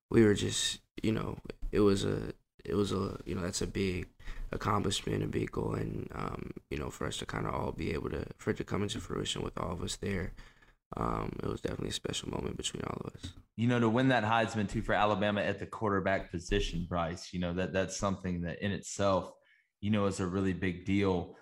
we 0.09 0.23
were 0.23 0.33
just 0.33 0.79
you 1.03 1.11
know, 1.11 1.37
it 1.71 1.81
was 1.81 2.05
a 2.05 2.33
it 2.65 2.75
was 2.75 2.91
a 2.91 3.17
you 3.25 3.35
know 3.35 3.41
that's 3.41 3.61
a 3.61 3.67
big 3.67 4.07
accomplishment, 4.51 5.23
a 5.23 5.27
big 5.27 5.51
goal, 5.51 5.73
and 5.75 6.09
um, 6.15 6.51
you 6.69 6.77
know, 6.77 6.89
for 6.89 7.07
us 7.07 7.17
to 7.17 7.25
kind 7.25 7.45
of 7.45 7.53
all 7.53 7.71
be 7.71 7.93
able 7.93 8.09
to 8.09 8.25
for 8.37 8.51
it 8.51 8.57
to 8.57 8.63
come 8.63 8.83
into 8.83 8.99
fruition 8.99 9.41
with 9.43 9.57
all 9.57 9.71
of 9.71 9.81
us 9.83 9.95
there. 9.97 10.33
Um, 10.95 11.33
it 11.43 11.47
was 11.47 11.59
definitely 11.61 11.89
a 11.89 11.93
special 11.93 12.29
moment 12.29 12.55
between 12.55 12.83
all 12.83 13.01
of 13.03 13.13
us. 13.13 13.33
you 13.57 13.67
know, 13.67 13.79
to 13.79 13.89
win 13.89 14.09
that 14.09 14.23
Heisman 14.23 14.69
too 14.69 14.81
for 14.81 14.93
Alabama 14.93 15.41
at 15.41 15.59
the 15.59 15.65
quarterback 15.65 16.31
position, 16.31 16.85
Bryce, 16.87 17.33
you 17.33 17.39
know, 17.39 17.53
that 17.53 17.73
that's 17.73 17.97
something 17.97 18.41
that 18.41 18.61
in 18.61 18.71
itself, 18.71 19.31
you 19.81 19.89
know, 19.91 20.05
is 20.05 20.19
a 20.19 20.27
really 20.27 20.53
big 20.53 20.85
deal. 20.85 21.35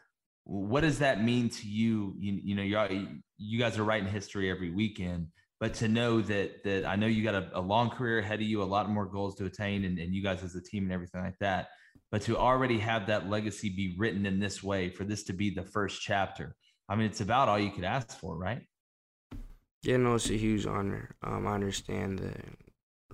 What 0.45 0.81
does 0.81 0.99
that 0.99 1.23
mean 1.23 1.49
to 1.49 1.67
you? 1.67 2.15
You, 2.17 2.39
you 2.43 2.55
know, 2.55 2.63
you 2.63 3.07
you 3.37 3.59
guys 3.59 3.77
are 3.77 3.83
writing 3.83 4.07
history 4.09 4.49
every 4.49 4.71
weekend, 4.71 5.27
but 5.59 5.73
to 5.75 5.87
know 5.87 6.21
that 6.21 6.63
that 6.63 6.85
I 6.85 6.95
know 6.95 7.07
you 7.07 7.23
got 7.23 7.35
a, 7.35 7.49
a 7.53 7.61
long 7.61 7.89
career 7.89 8.19
ahead 8.19 8.39
of 8.39 8.45
you, 8.45 8.61
a 8.61 8.63
lot 8.63 8.89
more 8.89 9.05
goals 9.05 9.35
to 9.35 9.45
attain, 9.45 9.85
and, 9.85 9.97
and 9.99 10.13
you 10.13 10.23
guys 10.23 10.43
as 10.43 10.55
a 10.55 10.61
team 10.61 10.83
and 10.83 10.91
everything 10.91 11.21
like 11.21 11.37
that. 11.39 11.69
But 12.11 12.21
to 12.23 12.37
already 12.37 12.79
have 12.79 13.07
that 13.07 13.29
legacy 13.29 13.69
be 13.69 13.95
written 13.97 14.25
in 14.25 14.39
this 14.39 14.63
way, 14.63 14.89
for 14.89 15.03
this 15.03 15.23
to 15.23 15.33
be 15.33 15.49
the 15.49 15.63
first 15.63 16.01
chapter, 16.01 16.55
I 16.87 16.95
mean, 16.95 17.07
it's 17.07 17.21
about 17.21 17.49
all 17.49 17.59
you 17.59 17.71
could 17.71 17.83
ask 17.83 18.19
for, 18.19 18.37
right? 18.37 18.61
Yeah, 19.81 19.97
no, 19.97 20.15
it's 20.15 20.29
a 20.29 20.37
huge 20.37 20.65
honor. 20.65 21.15
Um, 21.23 21.47
I 21.47 21.53
understand 21.53 22.19
the 22.19 22.33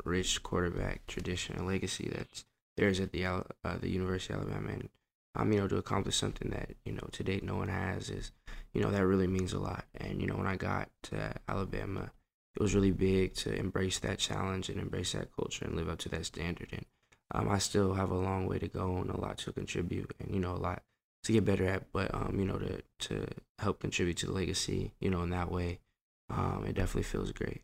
rich 0.06 0.42
quarterback 0.42 1.06
tradition 1.08 1.58
and 1.58 1.68
legacy 1.68 2.10
that's 2.14 2.46
theirs 2.78 3.00
at 3.00 3.12
the 3.12 3.26
uh, 3.26 3.42
the 3.80 3.90
University 3.90 4.34
of 4.34 4.42
Alabama, 4.42 4.72
and 4.72 4.90
um, 5.36 5.52
you 5.52 5.60
know, 5.60 5.68
to 5.68 5.78
accomplish 5.78 6.16
something 6.16 6.50
that 6.52 6.76
you 6.86 6.94
know 6.94 7.08
to 7.12 7.24
date 7.24 7.44
no 7.44 7.56
one 7.56 7.70
has 7.70 8.10
is, 8.10 8.32
you 8.74 8.82
know, 8.82 8.92
that 8.92 9.06
really 9.06 9.28
means 9.28 9.54
a 9.54 9.60
lot. 9.60 9.86
And 9.96 10.22
you 10.22 10.28
know, 10.28 10.36
when 10.36 10.48
I 10.48 10.56
got 10.56 10.90
to 11.04 11.34
Alabama, 11.48 12.12
it 12.56 12.62
was 12.62 12.76
really 12.76 12.92
big 12.92 13.34
to 13.36 13.54
embrace 13.54 14.00
that 14.00 14.20
challenge 14.20 14.70
and 14.70 14.80
embrace 14.80 15.14
that 15.14 15.34
culture 15.36 15.66
and 15.66 15.76
live 15.76 15.90
up 15.90 16.00
to 16.00 16.10
that 16.10 16.26
standard. 16.26 16.68
And 16.72 16.86
um, 17.34 17.50
I 17.50 17.60
still 17.60 17.94
have 17.94 18.12
a 18.12 18.18
long 18.18 18.46
way 18.46 18.60
to 18.60 18.68
go 18.68 18.98
and 18.98 19.10
a 19.10 19.20
lot 19.20 19.38
to 19.40 19.54
contribute, 19.54 20.14
and 20.20 20.34
you 20.34 20.40
know, 20.40 20.54
a 20.54 20.58
lot 20.58 20.84
to 21.24 21.32
get 21.32 21.46
better 21.46 21.66
at. 21.66 21.92
But 21.94 22.14
um, 22.14 22.36
you 22.38 22.46
know, 22.46 22.58
to 22.58 22.82
to 23.08 23.28
help 23.60 23.80
contribute 23.80 24.18
to 24.18 24.26
the 24.28 24.34
legacy, 24.34 24.94
you 25.00 25.10
know, 25.10 25.22
in 25.24 25.30
that 25.30 25.52
way, 25.52 25.80
um, 26.30 26.66
it 26.68 26.76
definitely 26.76 27.04
feels 27.04 27.32
great. 27.32 27.62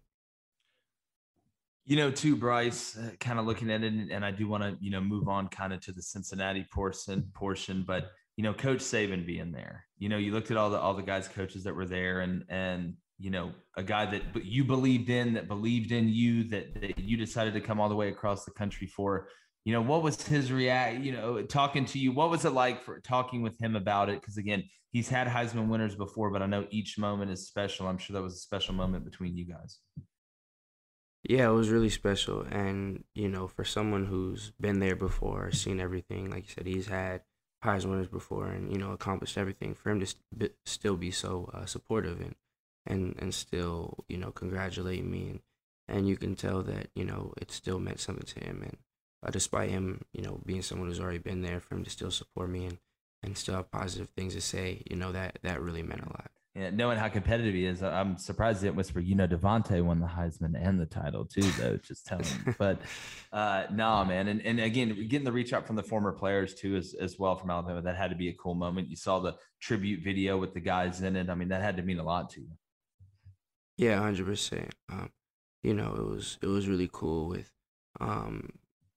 You 1.86 1.96
know, 1.96 2.12
too, 2.12 2.36
Bryce, 2.36 2.98
uh, 2.98 3.12
kind 3.20 3.40
of 3.40 3.46
looking 3.46 3.72
at 3.72 3.82
it, 3.82 3.94
and, 4.12 4.26
I 4.26 4.32
do 4.32 4.46
want 4.46 4.62
to, 4.62 4.76
you 4.82 4.92
know, 4.92 5.00
move 5.00 5.30
on 5.30 5.48
kind 5.48 5.72
of 5.72 5.80
to 5.82 5.94
the 5.94 6.02
Cincinnati 6.02 6.66
portion, 6.70 7.32
portion, 7.34 7.86
but 7.88 8.12
you 8.36 8.44
know, 8.44 8.54
Coach 8.54 8.80
Saban 8.80 9.26
being 9.26 9.54
there. 9.54 9.86
You 9.98 10.10
know, 10.10 10.18
you 10.18 10.34
looked 10.34 10.52
at 10.52 10.58
all 10.58 10.70
the 10.70 10.80
all 10.80 10.94
the 10.94 11.02
guys, 11.02 11.28
coaches 11.28 11.64
that 11.64 11.76
were 11.76 11.86
there, 11.86 12.22
and 12.22 12.46
and 12.50 12.96
you 13.20 13.30
know, 13.30 13.52
a 13.76 13.84
guy 13.84 14.06
that 14.06 14.46
you 14.46 14.64
believed 14.64 15.10
in, 15.10 15.34
that 15.34 15.48
believed 15.48 15.92
in 15.92 16.08
you, 16.10 16.44
that 16.46 16.80
that 16.82 17.00
you 17.00 17.18
decided 17.18 17.54
to 17.54 17.62
come 17.62 17.80
all 17.80 17.90
the 17.90 17.96
way 17.96 18.10
across 18.10 18.46
the 18.46 18.52
country 18.52 18.88
for. 18.88 19.30
You 19.66 19.74
know, 19.74 19.82
what 19.82 20.02
was 20.02 20.22
his 20.22 20.50
react? 20.50 21.02
You 21.04 21.12
know, 21.12 21.42
talking 21.42 21.84
to 21.86 22.00
you, 22.00 22.14
what 22.14 22.30
was 22.30 22.46
it 22.46 22.52
like 22.52 22.84
for 22.84 23.02
talking 23.02 23.42
with 23.42 23.60
him 23.62 23.76
about 23.76 24.08
it? 24.08 24.22
Because 24.22 24.38
again, 24.38 24.64
he's 24.92 25.10
had 25.10 25.28
Heisman 25.28 25.68
winners 25.68 25.96
before, 25.96 26.30
but 26.32 26.42
I 26.42 26.46
know 26.46 26.66
each 26.70 26.98
moment 26.98 27.32
is 27.32 27.48
special. 27.48 27.86
I'm 27.88 27.98
sure 27.98 28.14
that 28.14 28.24
was 28.24 28.36
a 28.36 28.38
special 28.40 28.74
moment 28.74 29.04
between 29.04 29.36
you 29.36 29.46
guys. 29.46 29.80
Yeah, 31.24 31.50
it 31.50 31.54
was 31.54 31.70
really 31.70 31.90
special. 31.90 32.44
And, 32.44 33.04
you 33.14 33.28
know, 33.28 33.48
for 33.48 33.66
someone 33.66 34.06
who's 34.06 34.54
been 34.62 34.80
there 34.80 34.96
before, 34.96 35.52
seen 35.52 35.82
everything, 35.82 36.30
like 36.30 36.48
you 36.48 36.54
said, 36.54 36.66
he's 36.66 36.88
had 36.88 37.24
Heisman 37.66 37.90
winners 37.90 38.08
before 38.08 38.48
and, 38.48 38.72
you 38.72 38.78
know, 38.78 38.94
accomplished 38.94 39.38
everything. 39.38 39.74
For 39.74 39.90
him 39.90 40.00
to 40.00 40.06
st- 40.06 40.54
still 40.66 40.96
be 40.96 41.12
so 41.12 41.50
uh, 41.54 41.66
supportive 41.66 42.22
and, 42.22 42.36
and, 42.88 43.16
and 43.20 43.34
still, 43.34 44.06
you 44.08 44.18
know, 44.18 44.32
congratulate 44.32 45.06
me. 45.06 45.30
And, 45.30 45.40
and 45.88 46.08
you 46.08 46.18
can 46.18 46.36
tell 46.36 46.64
that, 46.64 46.90
you 46.96 47.06
know, 47.06 47.34
it 47.38 47.52
still 47.52 47.80
meant 47.80 48.00
something 48.00 48.26
to 48.26 48.40
him. 48.46 48.62
And 48.64 48.78
uh, 49.26 49.32
despite 49.32 49.70
him, 49.70 50.02
you 50.14 50.22
know, 50.22 50.42
being 50.46 50.62
someone 50.62 50.88
who's 50.88 51.00
already 51.00 51.20
been 51.20 51.42
there, 51.42 51.60
for 51.60 51.76
him 51.76 51.84
to 51.84 51.90
still 51.90 52.12
support 52.12 52.50
me 52.50 52.66
and, 52.66 52.78
and 53.24 53.38
still 53.38 53.56
have 53.56 53.72
positive 53.72 54.10
things 54.10 54.34
to 54.34 54.42
say, 54.42 54.84
you 54.90 54.96
know, 54.96 55.12
that, 55.12 55.40
that 55.44 55.62
really 55.62 55.84
meant 55.84 56.02
a 56.02 56.10
lot. 56.10 56.32
Yeah, 56.58 56.72
knowing 56.72 56.98
how 56.98 57.08
competitive 57.08 57.54
he 57.54 57.66
is, 57.66 57.84
I'm 57.84 58.18
surprised 58.18 58.62
he 58.62 58.66
didn't 58.66 58.78
whisper. 58.78 59.00
You 59.00 59.14
know, 59.14 59.28
DeVonta 59.28 59.80
won 59.84 60.00
the 60.00 60.08
Heisman 60.08 60.56
and 60.60 60.80
the 60.80 60.88
title 60.88 61.24
too, 61.24 61.44
though. 61.52 61.78
Just 61.78 62.08
telling 62.08 62.26
you. 62.26 62.56
But 62.58 62.82
uh, 63.32 63.66
no, 63.72 64.04
man, 64.06 64.28
and 64.28 64.42
and 64.42 64.60
again, 64.60 65.08
getting 65.08 65.24
the 65.24 65.32
reach 65.32 65.54
out 65.54 65.68
from 65.68 65.76
the 65.76 65.84
former 65.84 66.12
players 66.12 66.56
too, 66.56 66.76
as 66.76 66.96
as 67.00 67.20
well 67.20 67.36
from 67.36 67.52
Alabama, 67.52 67.84
that 67.84 67.96
had 67.96 68.10
to 68.10 68.16
be 68.16 68.30
a 68.30 68.34
cool 68.34 68.56
moment. 68.56 68.90
You 68.90 68.96
saw 68.96 69.20
the 69.20 69.36
tribute 69.60 70.04
video 70.04 70.40
with 70.40 70.56
the 70.56 70.60
guys 70.60 71.04
in 71.04 71.16
it. 71.16 71.30
I 71.30 71.36
mean, 71.36 71.50
that 71.50 71.62
had 71.62 71.78
to 71.78 71.84
mean 71.84 72.00
a 72.00 72.04
lot 72.04 72.32
to 72.32 72.42
you. 72.42 72.50
Yeah, 73.78 74.00
hundred 74.00 74.24
um, 74.24 74.30
percent. 74.30 74.76
You 75.64 75.74
know, 75.74 75.96
it 75.96 76.04
was 76.04 76.38
it 76.42 76.48
was 76.48 76.68
really 76.68 76.90
cool 76.92 77.28
with 77.28 77.52
um 78.00 78.50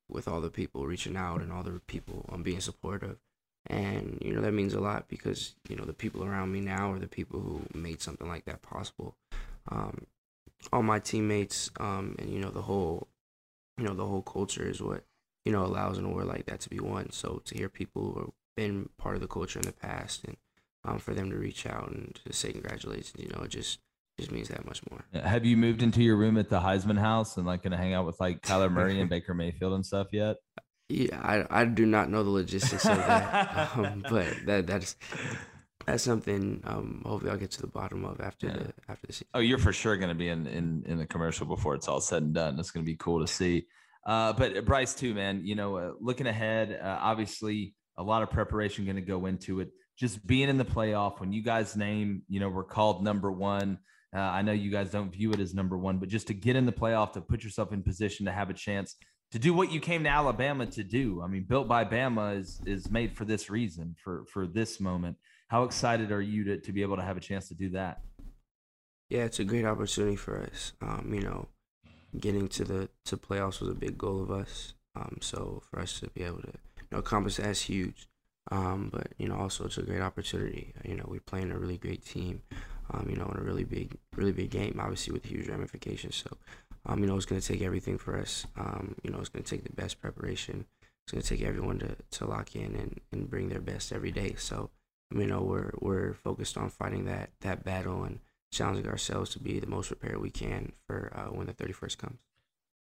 with 0.09 0.27
all 0.29 0.41
the 0.41 0.51
people 0.51 0.87
reaching 0.87 1.17
out 1.17 1.41
and 1.41 1.53
all 1.53 1.63
the 1.63 1.81
people 1.87 2.27
um, 2.33 2.43
being 2.43 2.61
supportive. 2.61 3.19
And 3.67 4.19
you 4.23 4.33
know 4.35 4.41
that 4.41 4.53
means 4.53 4.75
a 4.75 4.81
lot 4.81 5.09
because 5.09 5.55
you 5.69 5.77
know 5.77 5.85
the 5.85 5.93
people 5.93 6.25
around 6.25 6.53
me 6.53 6.61
now 6.61 6.93
are 6.93 6.99
the 6.99 7.09
people 7.09 7.41
who 7.41 7.63
made 7.79 8.01
something 8.01 8.29
like 8.29 8.47
that 8.47 8.63
possible. 8.63 9.17
Um, 9.71 10.07
all 10.73 10.83
my 10.83 10.99
teammates 10.99 11.71
um, 11.79 12.17
and 12.19 12.31
you 12.31 12.41
know 12.41 12.51
the 12.51 12.63
whole 12.63 13.09
you 13.79 13.85
know 13.85 13.95
the 13.95 14.07
whole 14.07 14.23
culture 14.23 14.69
is 14.69 14.83
what 14.83 15.05
you 15.45 15.53
know 15.53 15.65
allows 15.65 15.99
an 15.99 16.07
award 16.07 16.27
like 16.27 16.47
that 16.47 16.61
to 16.61 16.71
be 16.71 16.81
won. 16.81 17.11
So 17.13 17.43
to 17.45 17.55
hear 17.57 17.69
people 17.69 18.03
who 18.13 18.21
have 18.21 18.31
been 18.57 18.89
part 18.99 19.15
of 19.15 19.21
the 19.21 19.29
culture 19.29 19.59
in 19.59 19.67
the 19.67 19.73
past 19.73 20.25
and 20.25 20.37
um, 20.85 20.99
for 20.99 21.15
them 21.15 21.31
to 21.31 21.37
reach 21.37 21.67
out 21.67 21.91
and 21.91 22.19
to 22.25 22.33
say 22.33 22.53
congratulations 22.53 23.15
you 23.19 23.29
know 23.29 23.47
just 23.47 23.79
just 24.21 24.33
means 24.33 24.49
that 24.49 24.65
much 24.67 24.83
more 24.91 25.05
have 25.23 25.45
you 25.45 25.57
moved 25.57 25.83
into 25.83 26.03
your 26.03 26.17
room 26.17 26.37
at 26.39 26.49
the 26.49 26.61
heisman 26.61 26.99
house 26.99 27.37
and 27.37 27.47
like 27.47 27.63
gonna 27.63 27.77
hang 27.77 27.95
out 27.95 28.07
with 28.07 28.19
like 28.21 28.41
kyler 28.43 28.71
murray 28.71 29.01
and 29.01 29.11
baker 29.11 29.35
mayfield 29.35 29.73
and 29.73 29.85
stuff 29.85 30.09
yet 30.13 30.37
yeah, 30.91 31.21
I, 31.23 31.61
I 31.61 31.65
do 31.67 31.87
not 31.87 32.11
know 32.11 32.25
the 32.25 32.31
logistics 32.31 32.85
of 32.85 32.97
that, 32.97 33.71
um, 33.77 34.05
but 34.11 34.27
that 34.47 34.67
that's 34.67 34.97
that's 35.87 36.03
something. 36.03 36.61
Um, 36.65 37.03
hopefully, 37.07 37.31
I'll 37.31 37.39
get 37.39 37.53
to 37.53 37.61
the 37.61 37.69
bottom 37.69 38.05
of 38.05 38.21
after 38.21 38.49
yeah. 38.49 38.55
the 38.55 38.73
after 38.89 39.07
the 39.07 39.13
season. 39.13 39.29
Oh, 39.35 39.39
you're 39.39 39.59
for 39.59 39.73
sure 39.73 39.97
going 39.97 40.09
to 40.09 40.17
be 40.17 40.29
in 40.29 40.47
in 40.49 40.83
in 40.87 40.99
the 40.99 41.07
commercial 41.07 41.47
before 41.47 41.77
it's 41.77 41.87
all 41.87 42.01
said 42.01 42.25
and 42.25 42.35
done. 42.35 42.59
It's 42.59 42.73
going 42.73 42.85
to 42.85 42.91
be 42.91 42.97
cool 42.97 43.21
to 43.21 43.29
see. 43.33 43.67
Uh, 44.05 44.33
but 44.33 44.57
uh, 44.57 44.61
Bryce 44.63 44.95
too, 44.95 45.15
man. 45.15 45.43
You 45.45 45.55
know, 45.55 45.77
uh, 45.77 45.93
looking 46.01 46.27
ahead, 46.27 46.79
uh, 46.83 46.99
obviously 47.01 47.75
a 47.97 48.03
lot 48.03 48.23
of 48.23 48.31
preparation 48.31 48.85
going 48.85 48.97
to 48.97 49.03
go 49.03 49.27
into 49.27 49.61
it. 49.61 49.71
Just 49.97 50.27
being 50.27 50.49
in 50.49 50.59
the 50.59 50.65
playoff 50.65 51.21
when 51.21 51.33
you 51.33 51.43
guys 51.43 51.77
name, 51.77 52.23
you 52.29 52.41
know, 52.41 52.49
we're 52.49 52.65
called 52.65 53.05
number 53.05 53.31
one. 53.31 53.79
Uh, 54.15 54.19
I 54.19 54.43
know 54.43 54.53
you 54.53 54.71
guys 54.71 54.91
don't 54.91 55.13
view 55.13 55.33
it 55.33 55.41
as 55.41 55.55
number 55.55 55.79
one, 55.79 55.99
but 55.99 56.09
just 56.09 56.27
to 56.29 56.35
get 56.35 56.57
in 56.57 56.67
the 56.67 56.73
playoff, 56.73 57.13
to 57.13 57.21
put 57.21 57.45
yourself 57.45 57.73
in 57.73 57.83
position 57.83 58.27
to 58.27 58.33
have 58.33 58.51
a 58.51 58.55
chance 58.55 58.97
to 59.33 59.39
do 59.39 59.55
what 59.55 59.71
you 59.71 59.81
came 59.81 60.03
to 60.05 60.09
Alabama 60.09 60.67
to 60.67 60.83
do. 60.83 61.23
I 61.23 61.29
mean, 61.29 61.45
built 61.45 61.69
by 61.69 61.85
Bama 61.85 62.39
is 62.39 62.61
is 62.67 62.91
made 62.91 63.17
for 63.17 63.25
this 63.25 63.49
reason, 63.49 63.95
for 64.03 64.25
for 64.33 64.47
this 64.47 64.81
moment. 64.81 65.17
How 65.49 65.65
excited 65.65 66.13
are 66.13 66.23
you 66.23 66.45
to, 66.45 66.59
to 66.59 66.73
be 66.73 66.83
able 66.83 66.97
to 66.97 67.03
have 67.03 67.17
a 67.17 67.21
chance 67.21 67.49
to 67.49 67.55
do 67.55 67.71
that? 67.71 68.03
Yeah, 69.09 69.25
it's 69.25 69.41
a 69.41 69.45
great 69.45 69.65
opportunity 69.65 70.17
for 70.17 70.41
us. 70.41 70.73
Um, 70.81 71.11
you 71.13 71.23
know, 71.23 71.49
getting 72.19 72.49
to 72.49 72.65
the 72.65 72.89
to 73.07 73.17
playoffs 73.17 73.61
was 73.61 73.71
a 73.71 73.75
big 73.75 73.99
goal 73.99 74.23
of 74.23 74.31
us. 74.31 74.75
Um, 74.97 75.19
so 75.21 75.63
for 75.71 75.81
us 75.81 76.01
to 76.01 76.11
be 76.11 76.25
able 76.25 76.43
to 76.43 76.53
you 76.79 76.89
know 76.93 76.99
accomplish 76.99 77.37
that 77.37 77.47
is 77.47 77.63
huge. 77.63 78.09
Um, 78.51 78.91
but 78.93 79.09
you 79.19 79.29
know, 79.29 79.37
also 79.37 79.67
it's 79.67 79.79
a 79.79 79.83
great 79.83 80.01
opportunity. 80.01 80.75
You 80.85 80.97
know, 80.97 81.07
we're 81.07 81.21
playing 81.21 81.53
a 81.53 81.59
really 81.59 81.79
great 81.79 82.05
team. 82.05 82.43
Um, 82.93 83.07
you 83.09 83.17
know, 83.17 83.31
in 83.33 83.39
a 83.39 83.45
really 83.45 83.65
big, 83.65 83.97
really 84.17 84.33
big 84.33 84.51
game, 84.51 84.81
obviously 84.81 85.13
with 85.13 85.25
huge 85.25 85.49
ramifications. 85.49 86.17
So 86.17 86.37
um, 86.87 87.01
you 87.01 87.07
know, 87.07 87.17
it's 87.17 87.27
going 87.27 87.41
to 87.41 87.47
take 87.47 87.63
everything 87.63 87.99
for 87.99 88.19
us. 88.19 88.47
Um, 88.57 88.97
you 89.03 89.11
know, 89.11 89.19
it's 89.19 89.29
going 89.29 89.45
to 89.45 89.51
take 89.51 89.65
the 89.65 89.73
best 89.73 90.01
preparation. 90.01 90.67
It's 91.05 91.13
going 91.13 91.23
to 91.23 91.29
take 91.29 91.43
everyone 91.43 91.79
to, 91.81 91.97
to 92.19 92.27
lock 92.27 92.57
in 92.57 92.75
and, 92.75 93.01
and 93.13 93.31
bring 93.31 93.49
their 93.49 93.61
best 93.61 93.93
every 93.93 94.11
day. 94.11 94.35
So, 94.39 94.71
you 95.15 95.27
know, 95.27 95.43
we're 95.43 95.73
we're 95.81 96.15
focused 96.15 96.57
on 96.57 96.71
fighting 96.71 97.05
that 97.07 97.31
that 97.41 97.65
battle 97.65 98.05
and 98.05 98.21
challenging 98.53 98.89
ourselves 98.89 99.31
to 99.31 99.39
be 99.39 99.61
the 99.61 99.67
most 99.67 99.89
prepared 99.89 100.21
we 100.21 100.31
can 100.31 100.73
for 100.87 101.13
uh, 101.15 101.33
when 101.35 101.47
the 101.47 101.53
31st 101.53 101.99
comes. 101.99 102.19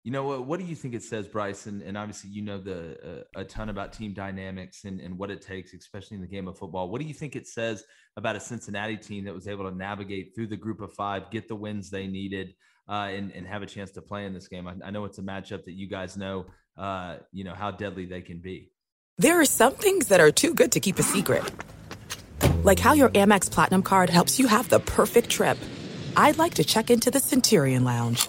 You 0.05 0.13
know 0.13 0.23
what? 0.25 0.47
What 0.47 0.61
do 0.61 0.67
you 0.67 0.75
think 0.75 0.95
it 0.95 1.03
says, 1.03 1.27
Bryce? 1.29 1.67
And, 1.67 1.83
and 1.83 1.99
obviously, 1.99 2.31
you 2.31 2.43
know 2.43 2.59
the 2.59 3.25
uh, 3.37 3.41
a 3.41 3.45
ton 3.45 3.69
about 3.69 3.93
team 3.93 4.15
dynamics 4.15 4.85
and, 4.85 5.01
and 5.01 5.19
what 5.19 5.31
it 5.31 5.43
takes, 5.43 5.75
especially 5.75 6.15
in 6.15 6.21
the 6.21 6.29
game 6.29 6.49
of 6.49 6.57
football. 6.57 6.89
What 6.89 7.01
do 7.01 7.07
you 7.07 7.15
think 7.15 7.37
it 7.37 7.47
says 7.47 7.85
about 8.17 8.37
a 8.37 8.41
Cincinnati 8.41 8.97
team 8.97 9.25
that 9.25 9.35
was 9.35 9.49
able 9.49 9.69
to 9.69 9.77
navigate 9.77 10.35
through 10.35 10.47
the 10.47 10.57
group 10.57 10.81
of 10.81 10.93
five, 10.95 11.31
get 11.31 11.49
the 11.49 11.57
wins 11.57 11.91
they 11.91 12.07
needed, 12.07 12.55
uh, 12.89 13.09
and, 13.11 13.33
and 13.33 13.47
have 13.47 13.63
a 13.63 13.67
chance 13.67 13.91
to 13.93 14.03
play 14.03 14.25
in 14.25 14.33
this 14.33 14.49
game. 14.49 14.67
I, 14.67 14.75
I 14.85 14.91
know 14.91 15.05
it's 15.05 15.19
a 15.19 15.23
matchup 15.23 15.65
that 15.65 15.75
you 15.75 15.89
guys 15.89 16.17
know, 16.17 16.47
uh, 16.77 17.17
you 17.33 17.45
know, 17.45 17.55
how 17.55 17.71
deadly 17.71 18.07
they 18.07 18.23
can 18.23 18.39
be. 18.39 18.71
There 19.19 19.41
are 19.41 19.45
some 19.45 19.75
things 19.75 20.09
that 20.09 20.21
are 20.21 20.31
too 20.31 20.55
good 20.55 20.73
to 20.73 20.81
keep 20.81 20.99
a 20.99 21.03
secret. 21.03 21.45
Like 22.63 22.79
how 22.79 22.93
your 22.93 23.09
Amex 23.11 23.51
Platinum 23.51 23.83
card 23.83 24.11
helps 24.11 24.39
you 24.39 24.47
have 24.47 24.69
the 24.69 24.81
perfect 24.81 25.29
trip. 25.29 25.59
I'd 26.17 26.39
like 26.39 26.55
to 26.55 26.65
check 26.65 26.91
into 26.91 27.11
the 27.11 27.21
Centurion 27.21 27.85
Lounge. 27.85 28.29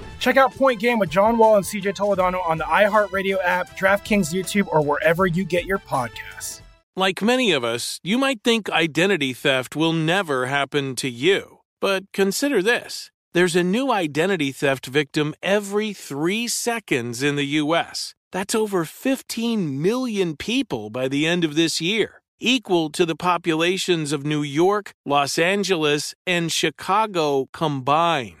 Check 0.21 0.37
out 0.37 0.53
Point 0.53 0.79
Game 0.79 0.99
with 0.99 1.09
John 1.09 1.39
Wall 1.39 1.55
and 1.55 1.65
CJ 1.65 1.95
Toledano 1.95 2.47
on 2.47 2.59
the 2.59 2.63
iHeartRadio 2.63 3.43
app, 3.43 3.75
DraftKings 3.75 4.31
YouTube, 4.31 4.67
or 4.67 4.83
wherever 4.83 5.25
you 5.25 5.43
get 5.43 5.65
your 5.65 5.79
podcasts. 5.79 6.61
Like 6.95 7.23
many 7.23 7.51
of 7.51 7.63
us, 7.63 7.99
you 8.03 8.19
might 8.19 8.43
think 8.43 8.69
identity 8.69 9.33
theft 9.33 9.75
will 9.75 9.93
never 9.93 10.45
happen 10.45 10.95
to 10.97 11.09
you. 11.09 11.61
But 11.79 12.03
consider 12.13 12.61
this 12.61 13.09
there's 13.33 13.55
a 13.55 13.63
new 13.63 13.91
identity 13.91 14.51
theft 14.51 14.85
victim 14.85 15.33
every 15.41 15.91
three 15.91 16.47
seconds 16.47 17.23
in 17.23 17.35
the 17.35 17.57
U.S. 17.63 18.13
That's 18.31 18.53
over 18.53 18.85
15 18.85 19.81
million 19.81 20.37
people 20.37 20.91
by 20.91 21.07
the 21.07 21.25
end 21.25 21.43
of 21.43 21.55
this 21.55 21.81
year, 21.81 22.21
equal 22.39 22.91
to 22.91 23.07
the 23.07 23.15
populations 23.15 24.11
of 24.13 24.23
New 24.23 24.43
York, 24.43 24.93
Los 25.03 25.39
Angeles, 25.39 26.13
and 26.27 26.51
Chicago 26.51 27.47
combined. 27.53 28.40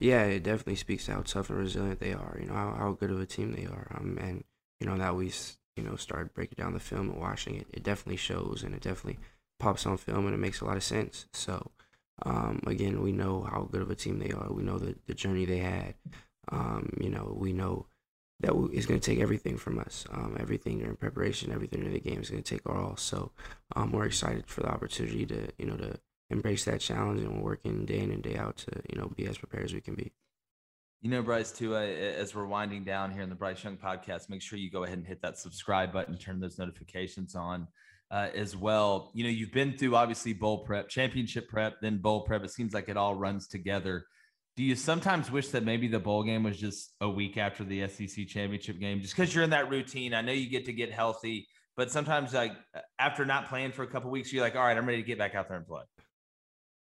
Yeah, 0.00 0.24
it 0.24 0.42
definitely 0.42 0.76
speaks 0.76 1.06
to 1.06 1.12
how 1.12 1.22
tough 1.22 1.50
and 1.50 1.58
resilient 1.58 2.00
they 2.00 2.12
are. 2.12 2.36
You 2.40 2.46
know 2.46 2.54
how, 2.54 2.74
how 2.76 2.92
good 2.92 3.10
of 3.10 3.20
a 3.20 3.26
team 3.26 3.52
they 3.52 3.66
are. 3.66 3.86
Um, 3.94 4.18
and 4.20 4.44
you 4.80 4.86
know 4.86 4.96
that 4.96 5.14
we 5.14 5.30
you 5.76 5.82
know 5.84 5.96
started 5.96 6.34
breaking 6.34 6.56
down 6.58 6.72
the 6.72 6.80
film 6.80 7.10
and 7.10 7.20
watching 7.20 7.56
it. 7.56 7.66
It 7.72 7.82
definitely 7.82 8.16
shows, 8.16 8.62
and 8.64 8.74
it 8.74 8.80
definitely 8.82 9.18
pops 9.58 9.86
on 9.86 9.98
film, 9.98 10.24
and 10.26 10.34
it 10.34 10.38
makes 10.38 10.60
a 10.60 10.64
lot 10.64 10.78
of 10.78 10.82
sense. 10.82 11.26
So, 11.34 11.70
um, 12.24 12.62
again, 12.66 13.02
we 13.02 13.12
know 13.12 13.42
how 13.42 13.68
good 13.70 13.82
of 13.82 13.90
a 13.90 13.94
team 13.94 14.18
they 14.18 14.32
are. 14.32 14.50
We 14.52 14.62
know 14.62 14.78
the 14.78 14.96
the 15.06 15.14
journey 15.14 15.44
they 15.44 15.58
had. 15.58 15.94
Um, 16.50 16.90
you 16.98 17.10
know, 17.10 17.36
we 17.38 17.52
know 17.52 17.86
that 18.40 18.54
it's 18.72 18.86
going 18.86 18.98
to 19.00 19.10
take 19.10 19.20
everything 19.20 19.58
from 19.58 19.78
us. 19.78 20.06
Um, 20.10 20.36
everything 20.40 20.78
during 20.78 20.96
preparation, 20.96 21.52
everything 21.52 21.84
in 21.84 21.92
the 21.92 22.00
game 22.00 22.20
is 22.22 22.30
going 22.30 22.42
to 22.42 22.54
take 22.54 22.66
our 22.66 22.76
all. 22.78 22.96
So, 22.96 23.32
um, 23.76 23.92
we're 23.92 24.06
excited 24.06 24.46
for 24.46 24.62
the 24.62 24.70
opportunity 24.70 25.26
to 25.26 25.48
you 25.58 25.66
know 25.66 25.76
to 25.76 26.00
embrace 26.30 26.64
that 26.64 26.80
challenge, 26.80 27.20
and 27.20 27.36
we're 27.36 27.50
working 27.50 27.84
day 27.84 27.98
in 27.98 28.10
and 28.10 28.22
day 28.22 28.36
out 28.36 28.56
to 28.58 28.82
you 28.88 28.98
know 28.98 29.08
be 29.08 29.26
as 29.26 29.38
prepared 29.38 29.64
as 29.64 29.74
we 29.74 29.80
can 29.80 29.94
be. 29.94 30.12
You 31.02 31.10
know, 31.10 31.22
Bryce, 31.22 31.50
too, 31.50 31.74
uh, 31.74 31.80
as 31.80 32.34
we're 32.34 32.44
winding 32.44 32.84
down 32.84 33.10
here 33.10 33.22
in 33.22 33.30
the 33.30 33.34
Bryce 33.34 33.64
Young 33.64 33.78
podcast, 33.78 34.28
make 34.28 34.42
sure 34.42 34.58
you 34.58 34.70
go 34.70 34.84
ahead 34.84 34.98
and 34.98 35.06
hit 35.06 35.22
that 35.22 35.38
subscribe 35.38 35.94
button, 35.94 36.18
turn 36.18 36.40
those 36.40 36.58
notifications 36.58 37.34
on 37.34 37.68
uh, 38.10 38.28
as 38.34 38.54
well. 38.54 39.10
You 39.14 39.24
know, 39.24 39.30
you've 39.30 39.52
been 39.52 39.78
through 39.78 39.96
obviously 39.96 40.34
bowl 40.34 40.58
prep, 40.58 40.90
championship 40.90 41.48
prep, 41.48 41.80
then 41.80 41.98
bowl 41.98 42.22
prep. 42.22 42.44
It 42.44 42.50
seems 42.50 42.74
like 42.74 42.90
it 42.90 42.98
all 42.98 43.14
runs 43.14 43.48
together. 43.48 44.04
Do 44.56 44.62
you 44.62 44.74
sometimes 44.74 45.30
wish 45.30 45.48
that 45.48 45.64
maybe 45.64 45.88
the 45.88 46.00
bowl 46.00 46.22
game 46.22 46.42
was 46.42 46.58
just 46.58 46.92
a 47.00 47.08
week 47.08 47.38
after 47.38 47.64
the 47.64 47.88
SEC 47.88 48.26
championship 48.26 48.78
game, 48.78 49.00
just 49.00 49.16
because 49.16 49.34
you're 49.34 49.44
in 49.44 49.50
that 49.50 49.70
routine? 49.70 50.12
I 50.12 50.20
know 50.20 50.32
you 50.32 50.50
get 50.50 50.66
to 50.66 50.72
get 50.72 50.92
healthy, 50.92 51.48
but 51.76 51.90
sometimes, 51.90 52.34
like 52.34 52.52
after 52.98 53.24
not 53.24 53.48
playing 53.48 53.72
for 53.72 53.84
a 53.84 53.86
couple 53.86 54.10
weeks, 54.10 54.32
you're 54.32 54.42
like, 54.42 54.56
all 54.56 54.64
right, 54.64 54.76
I'm 54.76 54.84
ready 54.84 55.00
to 55.00 55.06
get 55.06 55.18
back 55.18 55.34
out 55.34 55.48
there 55.48 55.56
and 55.56 55.66
play. 55.66 55.82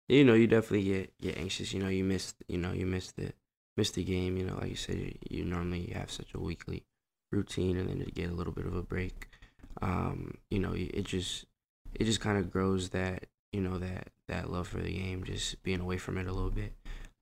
You 0.09 0.25
know, 0.25 0.35
you 0.35 0.47
definitely 0.47 0.85
get 0.85 1.19
get 1.21 1.39
anxious. 1.39 1.73
You 1.73 1.81
know, 1.81 1.89
you 1.89 2.05
miss 2.05 2.35
you 2.49 2.59
know 2.59 2.73
you 2.73 2.87
miss 2.87 3.13
the 3.13 3.33
miss 3.77 3.91
the 3.91 4.05
game. 4.05 4.37
You 4.37 4.45
know, 4.45 4.57
like 4.57 4.71
you 4.71 4.77
said, 4.77 4.97
you, 4.97 5.15
you 5.31 5.45
normally 5.45 5.93
have 5.95 6.11
such 6.11 6.35
a 6.35 6.41
weekly 6.41 6.85
routine, 7.33 7.77
and 7.77 7.89
then 7.89 8.05
to 8.05 8.11
get 8.11 8.31
a 8.31 8.35
little 8.35 8.53
bit 8.53 8.67
of 8.67 8.75
a 8.75 8.83
break, 8.83 9.29
um, 9.83 10.39
you 10.51 10.59
know, 10.59 10.73
it 10.75 11.05
just 11.05 11.47
it 11.95 12.05
just 12.05 12.21
kind 12.21 12.39
of 12.39 12.51
grows 12.51 12.91
that 12.91 13.25
you 13.53 13.61
know 13.61 13.79
that 13.79 14.09
that 14.29 14.51
love 14.51 14.69
for 14.69 14.79
the 14.79 14.93
game, 14.93 15.25
just 15.25 15.63
being 15.63 15.81
away 15.81 15.99
from 15.99 16.19
it 16.19 16.27
a 16.27 16.33
little 16.33 16.51
bit. 16.51 16.73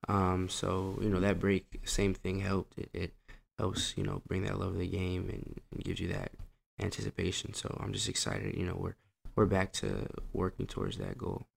Um, 0.07 0.49
so 0.49 0.97
you 1.01 1.09
know 1.09 1.19
that 1.19 1.39
break, 1.39 1.81
same 1.85 2.13
thing 2.13 2.39
helped. 2.39 2.77
It, 2.77 2.89
it 2.93 3.13
helps 3.57 3.97
you 3.97 4.03
know 4.03 4.21
bring 4.27 4.43
that 4.43 4.59
love 4.59 4.73
of 4.73 4.79
the 4.79 4.87
game 4.87 5.29
and, 5.29 5.59
and 5.71 5.83
gives 5.83 5.99
you 5.99 6.09
that 6.09 6.31
anticipation. 6.79 7.53
So 7.53 7.75
I'm 7.81 7.93
just 7.93 8.09
excited. 8.09 8.55
You 8.55 8.65
know, 8.65 8.75
we're 8.77 8.95
we're 9.35 9.45
back 9.45 9.71
to 9.73 10.07
working 10.33 10.67
towards 10.67 10.97
that 10.97 11.17
goal. 11.17 11.47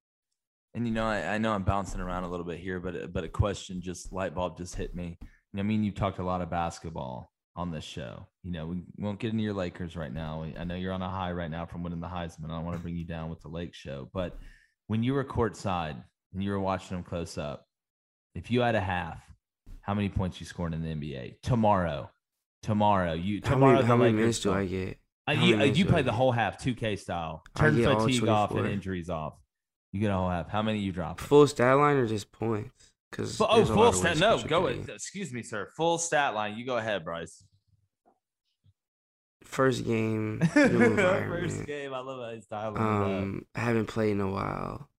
And 0.74 0.86
you 0.86 0.92
know, 0.92 1.06
I, 1.06 1.34
I 1.34 1.38
know 1.38 1.52
I'm 1.52 1.64
bouncing 1.64 2.00
around 2.00 2.24
a 2.24 2.28
little 2.28 2.46
bit 2.46 2.58
here, 2.58 2.78
but 2.80 3.12
but 3.12 3.24
a 3.24 3.28
question 3.28 3.80
just 3.80 4.12
light 4.12 4.34
bulb 4.34 4.56
just 4.58 4.74
hit 4.74 4.94
me. 4.94 5.18
You 5.20 5.26
know, 5.54 5.60
I 5.60 5.62
mean, 5.64 5.82
you 5.82 5.90
talked 5.90 6.18
a 6.18 6.24
lot 6.24 6.42
of 6.42 6.50
basketball 6.50 7.32
on 7.56 7.70
this 7.70 7.84
show. 7.84 8.26
You 8.42 8.52
know, 8.52 8.66
we 8.66 8.82
won't 8.98 9.18
get 9.18 9.32
into 9.32 9.42
your 9.42 9.54
Lakers 9.54 9.96
right 9.96 10.12
now. 10.12 10.46
I 10.58 10.64
know 10.64 10.74
you're 10.74 10.92
on 10.92 11.02
a 11.02 11.08
high 11.08 11.32
right 11.32 11.50
now 11.50 11.66
from 11.66 11.82
winning 11.82 12.00
the 12.00 12.06
Heisman. 12.06 12.46
I 12.46 12.48
don't 12.48 12.64
want 12.64 12.76
to 12.76 12.82
bring 12.82 12.96
you 12.96 13.04
down 13.06 13.30
with 13.30 13.40
the 13.40 13.48
Lake 13.48 13.74
show, 13.74 14.08
but 14.12 14.38
when 14.86 15.02
you 15.02 15.14
were 15.14 15.24
courtside 15.24 15.96
and 16.32 16.42
you 16.42 16.50
were 16.50 16.60
watching 16.60 16.96
them 16.96 17.04
close 17.04 17.36
up, 17.36 17.66
if 18.34 18.50
you 18.50 18.60
had 18.60 18.74
a 18.74 18.80
half, 18.80 19.20
how 19.80 19.94
many 19.94 20.08
points 20.08 20.38
you 20.38 20.46
scoring 20.46 20.74
in 20.74 20.82
the 20.82 20.94
NBA 20.94 21.40
tomorrow? 21.42 22.10
Tomorrow, 22.62 23.14
you 23.14 23.40
How 23.42 23.54
tomorrow. 23.54 23.72
many, 23.72 23.82
the 23.82 23.88
how 23.88 23.96
many 23.96 24.12
minutes 24.12 24.40
do 24.40 24.52
I 24.52 24.66
get? 24.66 24.98
Uh, 25.28 25.32
you, 25.32 25.56
many 25.56 25.70
uh, 25.70 25.74
you 25.74 25.84
play 25.84 26.02
the 26.02 26.12
whole 26.12 26.32
half, 26.32 26.62
2K 26.62 26.98
style. 26.98 27.42
Turn 27.56 27.74
fatigue 27.82 28.28
off 28.28 28.52
and 28.54 28.66
injuries 28.66 29.10
off. 29.10 29.34
You 29.92 30.00
get 30.00 30.10
a 30.10 30.14
whole 30.14 30.28
half. 30.28 30.48
How 30.48 30.62
many 30.62 30.80
you 30.80 30.92
drop? 30.92 31.20
Full 31.20 31.46
stat 31.46 31.76
line 31.76 31.96
or 31.96 32.06
just 32.06 32.30
points? 32.30 32.92
Because 33.10 33.36
Fu- 33.36 33.46
oh, 33.48 33.64
full 33.64 33.92
stat. 33.92 34.18
No, 34.18 34.42
go 34.42 34.66
ahead. 34.66 34.88
Excuse 34.88 35.32
me, 35.32 35.42
sir. 35.42 35.68
Full 35.76 35.98
stat 35.98 36.34
line. 36.34 36.56
You 36.58 36.66
go 36.66 36.76
ahead, 36.76 37.04
Bryce. 37.04 37.42
First 39.44 39.86
game. 39.86 40.40
First 40.52 41.64
game. 41.66 41.94
I 41.94 42.00
love 42.00 42.20
how 42.20 42.34
he's 42.34 42.46
dialing 42.46 42.82
it 42.82 42.86
Um, 42.86 43.46
I 43.54 43.60
haven't 43.60 43.86
played 43.86 44.10
in 44.10 44.20
a 44.20 44.30
while, 44.30 44.90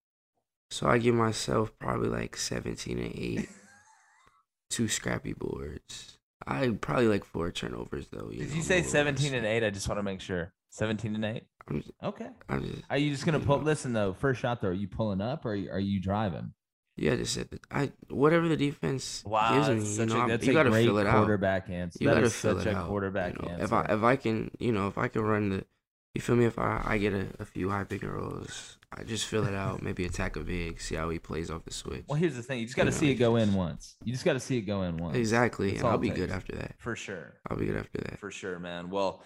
so 0.71 0.87
I 0.87 0.97
give 0.97 1.13
myself 1.13 1.71
probably 1.77 2.09
like 2.09 2.35
seventeen 2.35 2.97
and 2.97 3.13
eight. 3.15 3.49
Two 4.71 4.87
scrappy 4.87 5.33
boards. 5.33 6.17
I 6.47 6.69
probably 6.69 7.07
like 7.07 7.25
four 7.25 7.51
turnovers 7.51 8.07
though. 8.07 8.29
You 8.31 8.39
Did 8.39 8.49
know, 8.49 8.55
you 8.55 8.61
say 8.61 8.81
17 8.83 9.33
and 9.33 9.45
8? 9.45 9.63
I 9.63 9.69
just 9.71 9.87
want 9.87 9.99
to 9.99 10.03
make 10.03 10.21
sure. 10.21 10.53
17 10.69 11.15
and 11.15 11.25
8? 11.25 11.43
I'm 11.69 11.81
just, 11.81 11.91
Okay. 12.03 12.27
I'm 12.47 12.63
just, 12.63 12.81
Are 12.89 12.97
you 12.97 13.11
just 13.11 13.25
going 13.25 13.39
to 13.39 13.45
pull? 13.45 13.59
Listen, 13.59 13.93
though, 13.93 14.13
first 14.13 14.41
shot, 14.41 14.61
though, 14.61 14.69
are 14.69 14.73
you 14.73 14.87
pulling 14.87 15.21
up 15.21 15.45
or 15.45 15.51
are 15.51 15.55
you, 15.55 15.69
are 15.71 15.79
you 15.79 15.99
driving? 16.01 16.53
yeah, 16.97 17.15
just 17.15 17.33
said 17.33 17.49
that. 17.51 17.61
I 17.71 17.91
whatever 18.09 18.49
the 18.49 18.57
defense 18.57 19.23
Wow, 19.25 19.55
gives 19.55 19.69
me, 19.69 19.75
that's 19.75 19.89
you 19.89 19.95
such 19.95 20.09
know, 20.09 20.19
a- 20.19 20.23
I- 20.23 20.27
that's 20.27 20.45
you 20.45 20.51
gotta 20.53 20.69
great 20.69 20.85
fill 20.85 20.97
it 20.97 21.07
out. 21.07 21.15
quarterback 21.15 21.69
answer. 21.69 21.97
You 22.01 22.07
That 22.09 22.15
gotta 22.15 22.25
is 22.25 22.35
fill 22.35 22.57
such 22.57 22.67
it 22.67 22.73
a 22.73 22.77
out. 22.77 22.87
quarterback 22.89 23.41
you 23.41 23.47
know? 23.47 23.55
If. 23.63 23.71
I 23.71 23.85
if 23.89 24.03
I 24.03 24.15
can, 24.17 24.51
you 24.59 24.73
know, 24.73 24.89
if 24.89 24.97
I 24.97 25.07
can 25.07 25.21
run 25.21 25.47
the, 25.49 25.65
you 26.13 26.19
feel 26.19 26.35
me? 26.35 26.43
If 26.43 26.59
I 26.59 26.81
I 26.83 26.97
get 26.97 27.13
a, 27.13 27.27
a 27.39 27.45
few 27.45 27.69
high 27.69 27.85
pick 27.85 28.03
and 28.03 28.11
rolls, 28.11 28.77
I 28.91 29.03
just 29.03 29.27
fill 29.27 29.45
it 29.47 29.53
out. 29.53 29.81
Maybe 29.81 30.03
attack 30.03 30.35
a 30.35 30.41
big, 30.41 30.81
see 30.81 30.95
how 30.95 31.09
he 31.09 31.19
plays 31.19 31.49
off 31.49 31.63
the 31.63 31.71
switch. 31.71 32.03
Well, 32.09 32.17
here's 32.19 32.35
the 32.35 32.43
thing. 32.43 32.59
You 32.59 32.65
just 32.65 32.75
got 32.75 32.83
to 32.83 32.91
know, 32.91 32.97
see 32.97 33.11
it 33.11 33.15
go 33.15 33.37
in 33.37 33.53
once. 33.53 33.95
You 34.03 34.11
just 34.11 34.25
got 34.25 34.33
to 34.33 34.39
see 34.41 34.57
it 34.57 34.63
go 34.63 34.81
in 34.81 34.97
once. 34.97 35.15
Exactly, 35.15 35.69
That's 35.69 35.81
and 35.83 35.89
I'll 35.89 35.97
be 35.97 36.09
takes. 36.09 36.19
good 36.19 36.31
after 36.31 36.55
that. 36.57 36.75
For 36.79 36.97
sure. 36.97 37.35
I'll 37.49 37.55
be 37.55 37.67
good 37.67 37.77
after 37.77 37.99
that. 37.99 38.19
For 38.19 38.29
sure, 38.31 38.59
man. 38.59 38.89
Well, 38.89 39.23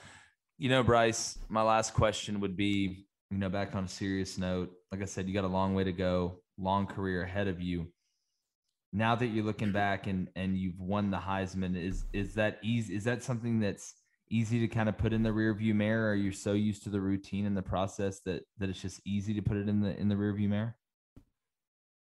you 0.57 0.69
know, 0.69 0.83
Bryce, 0.83 1.37
my 1.49 1.61
last 1.61 1.93
question 1.93 2.39
would 2.41 2.55
be, 2.55 3.05
you 3.31 3.37
know, 3.37 3.49
back 3.49 3.75
on 3.75 3.85
a 3.85 3.87
serious 3.87 4.37
note, 4.37 4.71
like 4.91 5.01
I 5.01 5.05
said, 5.05 5.27
you 5.27 5.33
got 5.33 5.43
a 5.43 5.47
long 5.47 5.73
way 5.73 5.83
to 5.83 5.91
go, 5.91 6.39
long 6.57 6.85
career 6.85 7.23
ahead 7.23 7.47
of 7.47 7.61
you. 7.61 7.87
Now 8.91 9.15
that 9.15 9.27
you're 9.27 9.43
looking 9.43 9.71
back 9.71 10.05
and 10.05 10.29
and 10.35 10.55
you've 10.55 10.79
won 10.79 11.09
the 11.09 11.17
Heisman, 11.17 11.75
is 11.75 12.05
is 12.13 12.35
that 12.35 12.59
easy? 12.61 12.95
Is 12.95 13.05
that 13.05 13.23
something 13.23 13.59
that's 13.59 13.95
easy 14.29 14.59
to 14.59 14.67
kind 14.67 14.87
of 14.87 14.97
put 14.97 15.13
in 15.13 15.23
the 15.23 15.33
rear 15.33 15.53
view 15.53 15.73
mirror? 15.73 16.11
Are 16.11 16.15
you 16.15 16.31
so 16.31 16.53
used 16.53 16.83
to 16.83 16.89
the 16.89 17.01
routine 17.01 17.47
and 17.47 17.57
the 17.57 17.63
process 17.63 18.19
that 18.25 18.43
that 18.59 18.69
it's 18.69 18.81
just 18.81 19.01
easy 19.03 19.33
to 19.33 19.41
put 19.41 19.57
it 19.57 19.67
in 19.67 19.81
the 19.81 19.99
in 19.99 20.09
the 20.09 20.17
rear 20.17 20.33
view 20.33 20.49
mirror? 20.49 20.75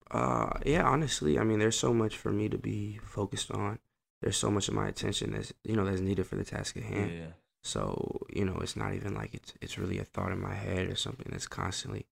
Uh, 0.09 0.51
yeah, 0.65 0.87
honestly, 0.87 1.37
I 1.37 1.43
mean, 1.43 1.59
there's 1.59 1.77
so 1.77 1.93
much 1.93 2.15
for 2.15 2.31
me 2.31 2.47
to 2.47 2.57
be 2.57 2.99
focused 3.03 3.51
on. 3.51 3.79
There's 4.21 4.37
so 4.37 4.49
much 4.49 4.69
of 4.69 4.73
my 4.73 4.87
attention 4.87 5.33
that's 5.33 5.51
you 5.65 5.75
know 5.75 5.83
that's 5.83 5.99
needed 5.99 6.25
for 6.25 6.37
the 6.37 6.45
task 6.45 6.77
at 6.77 6.83
hand. 6.83 7.11
Yeah. 7.11 7.31
So 7.63 8.16
you 8.37 8.45
know, 8.45 8.57
it's 8.61 8.75
not 8.75 8.93
even 8.93 9.15
like 9.15 9.33
it's 9.33 9.53
it's 9.61 9.77
really 9.79 9.97
a 9.97 10.03
thought 10.03 10.31
in 10.31 10.39
my 10.39 10.53
head 10.53 10.87
or 10.87 10.95
something 10.95 11.27
that's 11.31 11.47
constantly, 11.47 12.05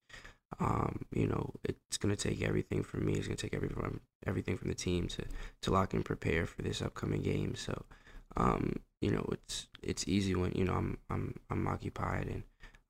um, 0.60 1.06
you 1.12 1.28
know, 1.28 1.54
it's 1.64 1.98
gonna 1.98 2.16
take 2.16 2.42
everything 2.42 2.82
from 2.84 3.06
me. 3.06 3.14
It's 3.14 3.28
gonna 3.28 3.38
take 3.38 3.54
everything 3.54 3.78
from 3.80 4.02
everything 4.26 4.58
from 4.58 4.70
the 4.70 4.76
team 4.76 5.08
to 5.10 5.24
to 5.62 5.72
lock 5.72 5.94
and 5.94 6.04
prepare 6.04 6.48
for 6.48 6.64
this 6.64 6.82
upcoming 6.82 7.22
game. 7.22 7.54
So, 7.56 7.86
um, 8.38 8.78
you 9.02 9.12
know, 9.12 9.28
it's 9.34 9.68
it's 9.84 10.08
easy 10.08 10.34
when 10.34 10.52
you 10.54 10.66
know 10.66 10.74
I'm 10.74 10.98
I'm 11.12 11.36
I'm 11.52 11.68
occupied 11.68 12.28
and, 12.28 12.44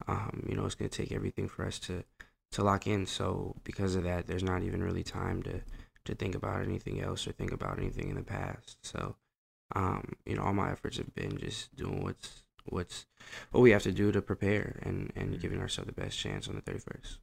um, 0.07 0.45
you 0.47 0.55
know, 0.55 0.65
it's 0.65 0.75
gonna 0.75 0.89
take 0.89 1.11
everything 1.11 1.49
for 1.49 1.65
us 1.65 1.77
to 1.79 2.05
to 2.53 2.63
lock 2.63 2.87
in. 2.87 3.05
So 3.05 3.57
because 3.65 3.95
of 3.95 4.03
that, 4.05 4.27
there's 4.27 4.43
not 4.43 4.63
even 4.63 4.81
really 4.81 5.03
time 5.03 5.43
to 5.43 5.61
to 6.05 6.15
think 6.15 6.35
about 6.35 6.61
anything 6.61 7.01
else 7.01 7.27
or 7.27 7.33
think 7.33 7.51
about 7.51 7.79
anything 7.79 8.09
in 8.09 8.15
the 8.15 8.23
past. 8.23 8.77
So, 8.81 9.17
um, 9.75 10.13
you 10.25 10.35
know, 10.35 10.43
all 10.43 10.53
my 10.53 10.71
efforts 10.71 10.97
have 10.97 11.13
been 11.15 11.37
just 11.37 11.75
doing 11.75 12.01
what's 12.03 12.44
what's 12.65 13.05
what 13.51 13.61
we 13.61 13.71
have 13.71 13.83
to 13.83 13.91
do 13.91 14.11
to 14.11 14.21
prepare 14.21 14.79
and 14.83 15.11
and 15.15 15.39
giving 15.39 15.59
ourselves 15.59 15.87
the 15.87 16.01
best 16.01 16.17
chance 16.17 16.47
on 16.47 16.55
the 16.55 16.61
31st. 16.61 17.17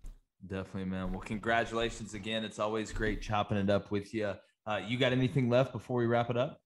Definitely, 0.46 0.86
man. 0.86 1.12
Well, 1.12 1.20
congratulations 1.20 2.14
again. 2.14 2.44
It's 2.44 2.58
always 2.58 2.90
great 2.90 3.22
chopping 3.22 3.58
it 3.58 3.70
up 3.70 3.90
with 3.90 4.12
you. 4.12 4.34
Uh, 4.66 4.80
you 4.86 4.98
got 4.98 5.12
anything 5.12 5.48
left 5.48 5.72
before 5.72 5.98
we 5.98 6.06
wrap 6.06 6.30
it 6.30 6.36
up? 6.36 6.60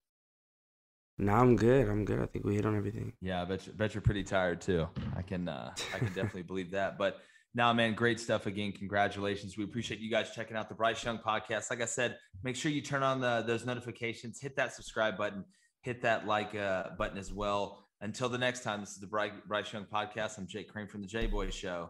No, 1.19 1.33
I'm 1.33 1.55
good. 1.55 1.87
I'm 1.87 2.05
good. 2.05 2.19
I 2.19 2.27
think 2.27 2.45
we 2.45 2.55
hit 2.55 2.65
on 2.65 2.77
everything. 2.77 3.13
Yeah, 3.21 3.41
I 3.41 3.45
bet, 3.45 3.65
you, 3.65 3.73
bet 3.73 3.95
you're 3.95 4.01
pretty 4.01 4.23
tired 4.23 4.61
too. 4.61 4.87
I 5.15 5.21
can 5.21 5.47
uh, 5.47 5.73
I 5.93 5.97
can 5.97 6.07
definitely 6.07 6.43
believe 6.47 6.71
that. 6.71 6.97
But 6.97 7.17
now, 7.55 7.73
man, 7.73 7.95
great 7.95 8.19
stuff 8.19 8.45
again. 8.45 8.71
Congratulations. 8.71 9.57
We 9.57 9.63
appreciate 9.63 9.99
you 9.99 10.11
guys 10.11 10.29
checking 10.35 10.55
out 10.55 10.69
the 10.69 10.75
Bryce 10.75 11.03
Young 11.03 11.17
podcast. 11.17 11.71
Like 11.71 11.81
I 11.81 11.85
said, 11.85 12.17
make 12.43 12.55
sure 12.55 12.71
you 12.71 12.81
turn 12.81 13.01
on 13.01 13.19
the 13.19 13.43
those 13.45 13.65
notifications, 13.65 14.39
hit 14.39 14.55
that 14.57 14.73
subscribe 14.73 15.17
button, 15.17 15.43
hit 15.81 16.03
that 16.03 16.27
like 16.27 16.53
uh, 16.53 16.89
button 16.97 17.17
as 17.17 17.33
well. 17.33 17.86
Until 17.99 18.29
the 18.29 18.37
next 18.37 18.61
time, 18.61 18.81
this 18.81 18.91
is 18.91 18.99
the 18.99 19.07
Bryce, 19.07 19.31
Bryce 19.47 19.73
Young 19.73 19.85
podcast. 19.85 20.37
I'm 20.37 20.45
Jake 20.45 20.71
Crain 20.71 20.85
from 20.87 21.01
the 21.01 21.07
J 21.07 21.25
Boy 21.25 21.49
Show, 21.49 21.89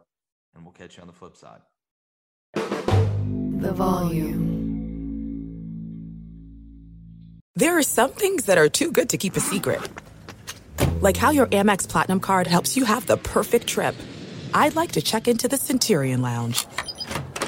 and 0.56 0.63
we'll 0.63 0.72
catch 0.72 0.96
you 0.96 1.02
on 1.02 1.08
the 1.08 1.13
flip 1.13 1.36
side. 1.36 1.60
The 2.54 3.74
volume. 3.74 4.56
There 7.56 7.78
are 7.78 7.84
some 7.84 8.12
things 8.12 8.46
that 8.46 8.58
are 8.58 8.70
too 8.70 8.91
good 8.91 9.10
to 9.10 9.17
keep 9.17 9.36
a 9.36 9.41
secret. 9.41 9.82
Like 11.02 11.17
how 11.17 11.32
your 11.32 11.48
Amex 11.48 11.89
Platinum 11.89 12.22
card 12.22 12.48
helps 12.48 12.78
you 12.78 12.86
have 12.86 13.06
the 13.06 13.17
perfect 13.17 13.67
trip. 13.67 13.96
I'd 14.54 14.76
like 14.76 14.93
to 14.93 15.02
check 15.02 15.28
into 15.28 15.50
the 15.50 15.58
Centurion 15.58 16.22
Lounge. 16.22 16.65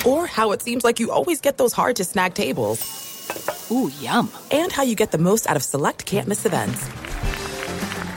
Or 0.06 0.28
how 0.28 0.52
it 0.52 0.62
seems 0.62 0.84
like 0.84 1.00
you 1.00 1.12
always 1.12 1.39
get 1.39 1.58
those 1.58 1.72
hard 1.72 1.95
to 1.98 2.04
snag 2.04 2.34
tables. 2.34 2.82
Ooh, 3.72 3.89
yum. 4.02 4.30
And 4.52 4.69
how 4.72 4.84
you 4.84 4.95
get 4.95 5.12
the 5.12 5.17
most 5.17 5.48
out 5.48 5.56
of 5.56 5.63
select 5.63 6.06
can't 6.06 6.28
miss 6.28 6.45
events. 6.45 6.89